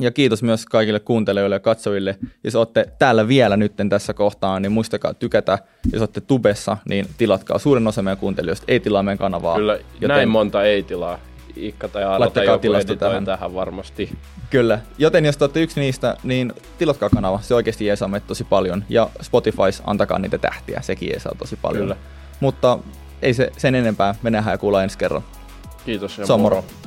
[0.00, 2.18] Ja kiitos myös kaikille kuuntelijoille ja katsojille.
[2.44, 5.58] Jos olette täällä vielä nytten tässä kohtaa, niin muistakaa tykätä.
[5.92, 7.58] Jos olette tubessa, niin tilatkaa.
[7.58, 9.56] Suurin osa meidän kuuntelijoista ei tilaa meidän kanavaa.
[9.56, 10.08] Kyllä, joten...
[10.08, 11.18] näin monta ei tilaa.
[11.56, 13.24] Ikka tai Aaro tai joku tähän.
[13.24, 14.18] tähän varmasti.
[14.50, 18.84] Kyllä, joten jos olette yksi niistä, niin tilatkaa kanava, se oikeasti jeesaa meitä tosi paljon.
[18.88, 21.82] Ja Spotify, antakaa niitä tähtiä, sekin jeesaa tosi paljon.
[21.82, 21.96] Kyllä.
[22.40, 22.78] Mutta
[23.22, 25.22] ei se sen enempää, me nähdään ja kuullaan ensi kerran.
[25.84, 26.56] Kiitos ja se on moro.
[26.56, 26.85] moro.